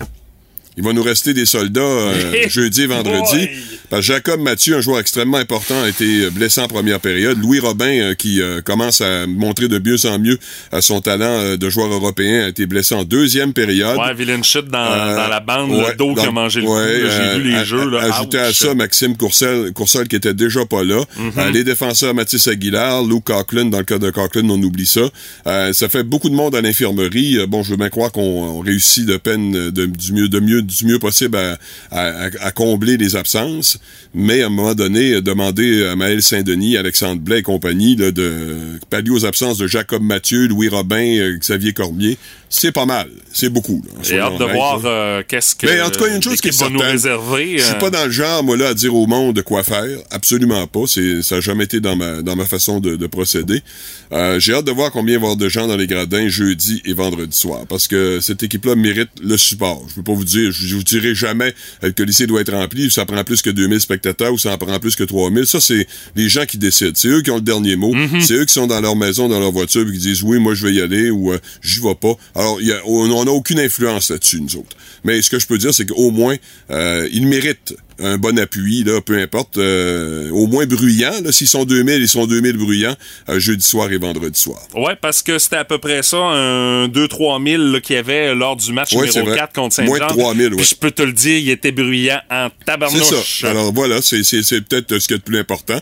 [0.78, 3.38] il va nous rester des soldats euh, jeudi et vendredi?
[3.38, 3.50] Boy!
[3.92, 7.38] Parce que Jacob Mathieu, un joueur extrêmement important, a été blessé en première période.
[7.40, 10.40] Louis Robin, euh, qui euh, commence à montrer de mieux en mieux
[10.74, 13.98] euh, son talent euh, de joueur européen, a été blessé en deuxième période.
[13.98, 17.08] Ouais, dans, Euh, dans la bande, ouais, le dos qui a mangé le ouais, coup.
[17.08, 17.90] J'ai euh, vu les a- jeux.
[17.90, 18.00] Là.
[18.04, 21.04] Ajouté à ça, Maxime Courcel, Courcel qui était déjà pas là.
[21.18, 21.32] Mhm.
[21.38, 25.02] Euh, les défenseurs Mathis Aguilar, Lou Coughlin, dans le cas de Coughlin, on oublie ça.
[25.48, 27.38] Euh, ça fait beaucoup de monde à l'infirmerie.
[27.40, 30.30] Euh, bon, je veux bien croire qu'on on réussit de peine euh, de, du mieux
[30.30, 31.58] de mieux du mieux possible à,
[31.92, 33.80] à- à combler les absences.
[34.14, 38.12] Mais à un moment donné, euh, demander à Maël Saint-Denis, Alexandre Blais et compagnie là,
[38.12, 42.18] de pallier aux absences de Jacob Mathieu, Louis Robin, euh, Xavier Cormier,
[42.54, 43.10] c'est pas mal.
[43.32, 43.82] C'est beaucoup.
[44.04, 46.22] J'ai hâte de voir euh, qu'est-ce que Mais en tout cas, il y a une
[46.22, 46.92] chose qui est va nous certaine.
[46.92, 47.58] réserver.
[47.58, 49.64] Je suis euh, pas dans le genre, moi, là, à dire au monde de quoi
[49.64, 49.88] faire.
[50.12, 50.82] Absolument pas.
[50.86, 53.64] C'est, ça n'a jamais été dans ma, dans ma façon de, de procéder.
[54.12, 56.28] Euh, j'ai hâte de voir combien il va y avoir de gens dans les gradins
[56.28, 57.66] jeudi et vendredi soir.
[57.70, 59.86] Parce que cette équipe-là mérite le support.
[59.88, 61.54] Je peux pas vous dire, je, vous dirai jamais
[61.86, 64.54] euh, que le lycée doit être rempli, ça prend plus que 2000 spectateurs ou ça
[64.54, 65.46] en prend plus que 3000.
[65.46, 66.92] Ça, c'est les gens qui décident.
[66.96, 67.94] C'est eux qui ont le dernier mot.
[68.20, 70.54] C'est eux qui sont dans leur maison, dans leur voiture, puis qui disent oui, moi,
[70.54, 72.14] je vais y aller ou euh, j'y vais pas.
[72.36, 74.76] Alors, y a, on n'a aucune influence là-dessus, nous autres.
[75.04, 76.36] Mais ce que je peux dire, c'est qu'au moins,
[76.70, 81.14] euh, ils méritent un bon appui, là, peu importe, euh, au moins bruyant.
[81.24, 82.96] Là, s'ils sont 2000, ils sont 2000 bruyants,
[83.30, 84.60] euh, jeudi soir et vendredi soir.
[84.76, 88.34] Ouais, parce que c'était à peu près ça, un 2-3 000 là, qu'il y avait
[88.36, 89.38] lors du match Ouais, c'est numéro vrai.
[89.38, 90.16] 4 contre Moins de Saint-Jean.
[90.16, 90.64] 3 000, Puis ouais.
[90.64, 93.42] je peux te le dire, il était bruyant en C'est tabarnouche.
[93.42, 93.50] ça.
[93.50, 95.80] Alors voilà, c'est, c'est, c'est peut-être ce qu'il y a de plus important.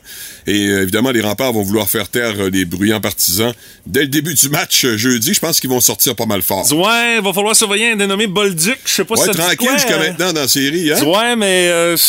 [0.48, 3.54] Et euh, évidemment, les remparts vont vouloir faire taire euh, les bruyants partisans.
[3.88, 6.72] Dès le début du match euh, jeudi, je pense qu'ils vont sortir pas mal fort.
[6.74, 8.78] Ouais, il va falloir surveiller un dénommé Bolduc.
[8.86, 11.04] Je sais pas Ouais, si ça tranquille jusqu'à euh, maintenant dans la série, hein?
[11.04, 12.09] Ouais, mais euh, c'est-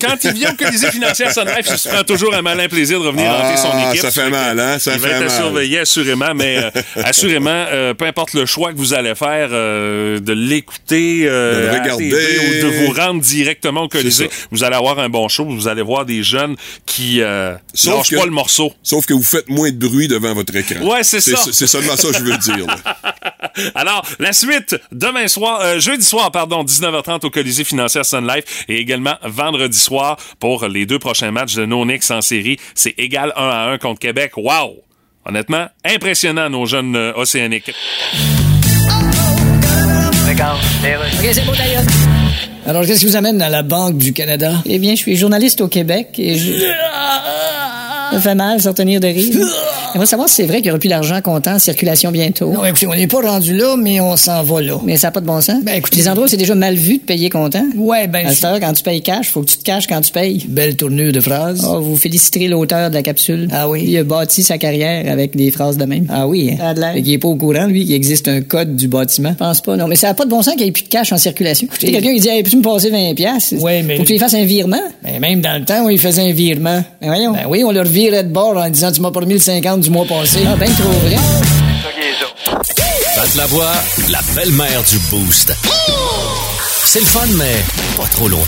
[0.00, 3.00] quand il vient au Colisée financière Sun Life, il se prend toujours un malin plaisir
[3.00, 4.00] de revenir Ah, hanter son équipe.
[4.02, 4.78] ça fait mal, hein?
[4.78, 5.30] Ça il va être mal.
[5.30, 6.70] surveiller, assurément, mais euh,
[7.04, 11.78] assurément, euh, peu importe le choix que vous allez faire, euh, de l'écouter, euh, De
[11.78, 12.10] regarder.
[12.10, 14.46] Ou de vous rendre directement au Colisée, ça.
[14.50, 15.44] vous allez avoir un bon show.
[15.46, 18.72] Vous allez voir des jeunes qui euh, Sauf lâchent que- pas le morceau.
[18.82, 20.84] Sauf que vous faites moins de bruit devant votre écran.
[20.84, 21.38] Ouais, c'est ça.
[21.52, 22.66] C'est seulement ça que je veux dire.
[22.66, 22.76] là.
[23.74, 28.64] Alors, la suite, demain soir, euh, jeudi soir, pardon, 19h30 au Colisée financière Sun Life
[28.68, 32.58] et également vendredi soir pour les deux prochains matchs de No Knicks en série.
[32.74, 34.32] C'est égal 1 à 1 contre Québec.
[34.36, 34.84] Wow!
[35.24, 37.72] Honnêtement, impressionnant nos jeunes euh, océaniques.
[40.30, 41.82] OK, c'est beau d'ailleurs.
[42.66, 44.52] Alors, qu'est-ce qui vous amène dans la Banque du Canada?
[44.64, 46.52] Eh bien, je suis journaliste au Québec et je...
[48.12, 49.34] Ça fait mal, s'en tenir de rire.
[49.92, 52.52] J'aimerais savoir si c'est vrai qu'il y aura plus d'argent comptant en circulation bientôt.
[52.52, 54.78] Non, écoutez, on n'est pas rendu là, mais on s'en va là.
[54.84, 55.62] Mais ça n'a pas de bon sens?
[55.62, 57.64] Ben, écoutez, les endroits où c'est déjà mal vu de payer comptant.
[57.76, 58.26] Ouais, ben...
[58.26, 60.44] À cette quand tu payes cash, faut que tu te caches quand tu payes.
[60.48, 61.66] Belle tournure de phrase.
[61.68, 63.48] Oh, vous féliciterez l'auteur de la capsule.
[63.52, 63.84] Ah oui?
[63.86, 66.06] Il a bâti sa carrière avec des phrases de même.
[66.08, 66.50] Ah oui?
[66.52, 66.56] hein?
[66.58, 66.92] Ça a de l'air.
[66.94, 69.30] Fait qu'il est pas au courant, lui, qu'il existe un code du bâtiment.
[69.30, 69.86] Je pense pas, non.
[69.88, 71.66] Mais ça n'a pas de bon sens qu'il n'y ait plus de cash en circulation.
[71.66, 73.96] Écoutez, quelqu'un qui dit, hey, peux-tu me passer 20 pièces Ouais, mais...
[73.96, 74.82] Faut que tu lui fasses un virement.
[75.02, 76.82] Ben, même dans le temps où il faisait un virement.
[77.00, 77.32] Ben, voyons.
[77.32, 79.79] Ben oui, on leur virait de bord en disant, tu m'as pas remis le 50
[79.80, 80.40] du mois passé.
[80.46, 81.16] Ah, ben trop vrai.
[83.16, 83.72] Pat la voix,
[84.10, 85.52] la belle-mère du Boost.
[86.84, 87.56] C'est le fun, mais
[87.96, 88.44] pas trop longtemps.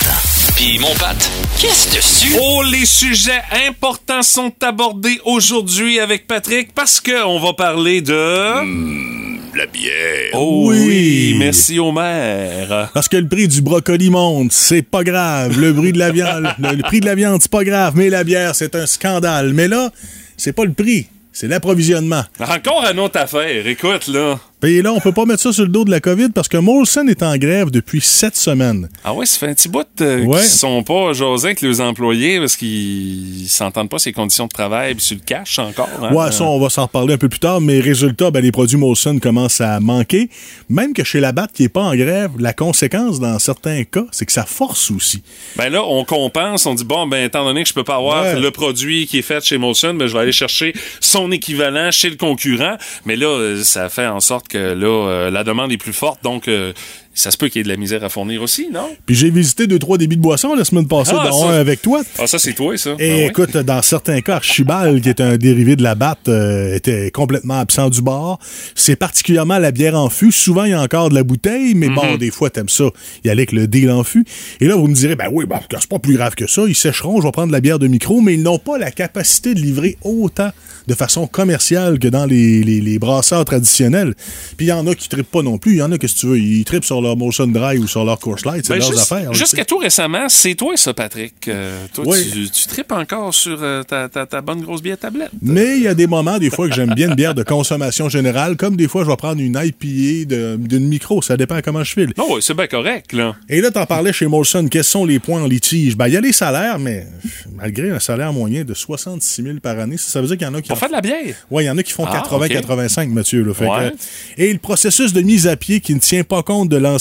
[0.57, 1.17] Puis mon Pat,
[1.59, 2.35] qu'est-ce dessus?
[2.43, 9.55] Oh, les sujets importants sont abordés aujourd'hui avec Patrick parce que on va parler de...
[9.55, 10.31] La bière.
[10.33, 11.37] Oh oui, Oui.
[11.39, 12.89] merci au maire.
[12.95, 15.59] Parce que le prix du brocoli monte, c'est pas grave.
[15.61, 17.93] Le prix de la viande, le, le prix de la viande, c'est pas grave.
[17.97, 19.53] Mais la bière, c'est un scandale.
[19.53, 19.91] Mais là,
[20.39, 21.07] c'est pas le prix.
[21.33, 22.25] C'est l'approvisionnement.
[22.41, 23.67] Encore une autre affaire.
[23.67, 24.39] Écoute, là.
[24.65, 26.57] Et là, on peut pas mettre ça sur le dos de la COVID parce que
[26.57, 28.89] Molson est en grève depuis sept semaines.
[29.05, 30.39] Ah ouais, ça fait un petit bout euh, Ouais.
[30.39, 34.95] qu'ils sont pas jasés avec les employés parce qu'ils s'entendent pas ces conditions de travail
[34.95, 35.89] puis sur le cash encore.
[36.01, 36.13] hein.
[36.15, 38.77] Ouais, ça, on va s'en reparler un peu plus tard, mais résultat, ben, les produits
[38.77, 40.31] Molson commencent à manquer.
[40.69, 44.05] Même que chez la BAT qui est pas en grève, la conséquence, dans certains cas,
[44.13, 45.23] c'est que ça force aussi.
[45.57, 48.23] Ben là, on compense, on dit bon, ben étant donné que je peux pas avoir
[48.23, 48.39] Ouais.
[48.41, 52.11] le produit qui est fait chez Molson, ben je vais aller chercher son équivalent chez
[52.11, 52.77] le concurrent.
[53.07, 56.49] Mais là, euh, ça fait en sorte là, euh, la demande est plus forte, donc
[56.49, 56.73] euh,
[57.15, 58.89] ça se peut qu'il y ait de la misère à fournir aussi, non?
[59.07, 61.59] Puis j'ai visité deux, trois débits de boissons la semaine passée, Ah, dont ça- un
[61.61, 62.03] avec toi.
[62.19, 62.91] Ah, ça, c'est toi, ça.
[62.99, 63.27] Et Ah ouais?
[63.27, 67.59] écoute, dans certains cas, Archibald, qui est un dérivé de la batte, euh, était complètement
[67.61, 68.39] absent du bar.
[68.75, 70.33] C'est particulièrement la bière en fût.
[70.33, 71.95] Souvent, il y a encore de la bouteille, mais Mhm.
[71.95, 72.85] bon, des fois, t'aimes ça.
[73.25, 74.25] Il y allait avec le deal en fût.
[74.61, 76.63] Et là, vous me direz, ben oui, ben, c'est pas plus grave que ça.
[76.67, 78.91] Ils sécheront, je vais prendre de la bière de micro, mais ils n'ont pas la
[78.91, 80.51] capacité de livrer autant
[80.89, 84.15] de façon commerciale que dans les, les, les brasseurs traditionnels.
[84.57, 85.73] Puis il y en a qui trippent pas non plus.
[85.73, 88.05] Il y en a, que tu veux, ils trippent sur leur Molson Dry ou sur
[88.05, 88.65] leur Coors Light.
[88.65, 89.33] C'est Ben, leurs juste- affaires.
[89.35, 91.49] Jusqu'à tout récemment, c'est toi ça, Patrick.
[91.49, 92.19] Euh, toi, Oui.
[92.33, 95.31] tu, tu tripes encore sur euh, ta, ta, ta bonne grosse bière tablette.
[95.43, 98.09] Mais il y a des moments, des fois, que j'aime bien une bière de consommation
[98.09, 101.21] générale, comme des fois, je vais prendre une IPA d'une micro.
[101.23, 102.13] Ça dépend comment je file.
[102.17, 103.35] Non, ouais, c'est bien correct, là.
[103.49, 104.69] Et là, t'en parlais chez Molson.
[104.71, 105.97] Quels sont les points en litige?
[105.97, 107.07] Ben, il y a les salaires, mais
[107.55, 110.51] malgré un salaire moyen de 66 000 par année, ça, ça veut dire qu'il y
[110.51, 110.69] en a qui.
[110.69, 111.35] Pour en faire de la bière?
[111.51, 113.43] Oui, il y en a qui font Ah, 80-85, monsieur.
[113.43, 113.91] Là, Fait Ouais.
[113.91, 116.92] que- et le processus de mise à pied qui ne tient pas compte de l'ancienneté.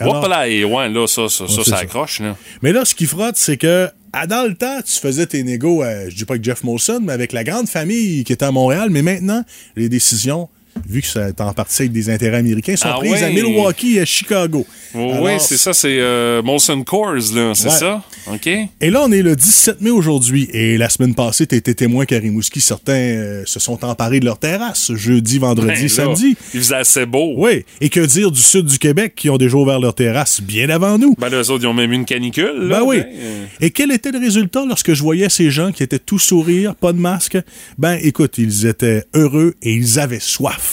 [0.00, 2.36] Alors- Hop là, et ouais, là, ça, ça, ça, accroche, là.
[2.62, 5.82] Mais là, ce qui frotte, c'est que à dans le temps, tu faisais tes négos,
[5.82, 8.52] euh, je dis pas avec Jeff Molson, mais avec la grande famille qui était à
[8.52, 8.88] Montréal.
[8.90, 9.42] Mais maintenant,
[9.74, 10.48] les décisions,
[10.88, 13.30] vu que ça est en partie avec des intérêts américains, sont Ah prises à.
[13.30, 14.66] Milwaukee et à Chicago.
[14.94, 17.70] oui, Alors, c'est ça, c'est euh, Molson Coors, là, c'est Ouais.
[17.78, 18.02] ça?
[18.32, 18.46] OK?
[18.46, 20.48] Et là, on est le 17 mai aujourd'hui.
[20.52, 24.24] Et la semaine passée, tu étais témoin qu'à Rimouski, certains euh, se sont emparés de
[24.24, 26.36] leur terrasse, jeudi, vendredi, Ben samedi.
[26.54, 27.34] Il faisait assez beau.
[27.36, 27.64] Oui.
[27.80, 30.98] Et que dire du sud du Québec qui ont déjà ouvert leur terrasse bien avant
[30.98, 31.14] nous?
[31.18, 32.80] Ben eux autres, ils ont même eu une canicule, là.
[32.80, 32.96] Ben oui.
[33.04, 36.74] euh, Et quel était le résultat lorsque je voyais ces gens qui étaient tout sourire,
[36.74, 37.36] pas de masque?
[37.78, 40.63] Ben, écoute, ils étaient heureux et ils avaient soif.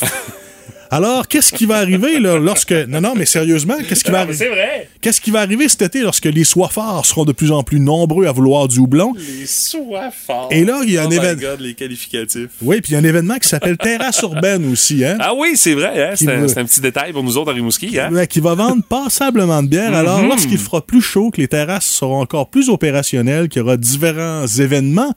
[0.94, 2.74] Alors, qu'est-ce qui va arriver là, lorsque...
[2.74, 4.34] Non, non, mais sérieusement, qu'est-ce qui va arriver?
[4.34, 4.90] c'est vrai.
[5.00, 8.26] Qu'est-ce qui va arriver cet été lorsque les soifards seront de plus en plus nombreux
[8.26, 9.14] à vouloir du houblon?
[9.16, 10.50] Les soifards.
[10.52, 12.50] Et là, il y a un oh my évén- God, les qualificatifs.
[12.62, 15.16] Oui, puis il y a un événement qui s'appelle Terrasse urbaine aussi, hein?
[15.22, 16.14] Ah oui, c'est vrai, hein?
[16.16, 18.10] C'est un, veut- c'est un petit détail pour nous autres à Rimouski, hein?
[18.12, 19.96] Ouais, qui va vendre passablement de bière.
[19.96, 20.28] Alors, Mhm.
[20.28, 24.46] lorsqu'il fera plus chaud, que les terrasses seront encore plus opérationnelles, qu'il y aura différents
[24.46, 25.14] événements,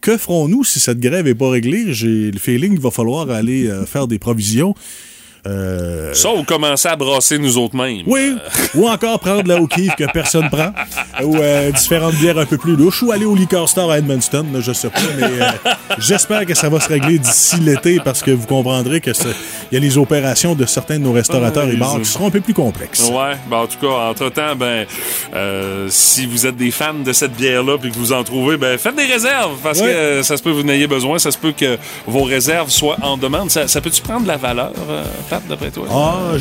[0.00, 1.92] que ferons-nous si cette grève n'est pas réglée?
[1.92, 4.74] J'ai le feeling qu'il va falloir aller euh, faire des provisions.
[5.46, 8.02] Euh, Ça, ou commencer à brasser nous autres mêmes.
[8.06, 8.36] oui,
[8.74, 10.72] ou encore prendre la O'Keeffe que personne prend,
[11.22, 14.46] ou euh, différentes bières un peu plus louches, ou aller au Liquor Store à Edmundston,
[14.60, 15.48] je sais pas, mais euh,
[15.98, 19.10] j'espère que ça va se régler d'ici l'été parce que vous comprendrez que
[19.70, 22.26] il y a les opérations de certains de nos restaurateurs Ah, et bars qui seront
[22.28, 23.08] un peu plus complexes.
[23.08, 24.84] Ouais, ben en tout cas, entre-temps, ben,
[25.34, 28.76] euh, si vous êtes des fans de cette bière-là puis que vous en trouvez, ben,
[28.78, 29.86] faites des réserves parce Ouais.
[29.86, 32.70] que euh, ça se peut que vous n'ayez besoin, ça se peut que vos réserves
[32.70, 33.50] soient en demande.
[33.50, 34.72] Ça, ça peut-tu prendre de la valeur,
[35.30, 35.86] Pat, d'après toi?
[35.90, 36.36] Ah,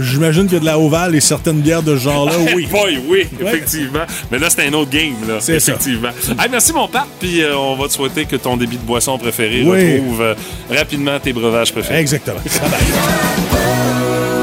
[0.00, 2.66] j'imagine que de la ovale et certaines bières de ce genre-là, oui.
[2.70, 3.46] Boy, oui, Ouais.
[3.54, 4.00] effectivement.
[4.30, 5.36] Mais là, c'est un autre game, là.
[5.40, 5.72] C'est ça.
[5.72, 9.16] Hey, merci, mon Pat, puis euh, on va te souhaiter que ton débit de boisson
[9.18, 9.94] préféré Oui.
[9.98, 10.34] retrouve euh,
[10.70, 12.00] rapidement tes breuvages préférés.
[12.00, 12.40] Exactement.
[12.44, 14.33] Bye bye.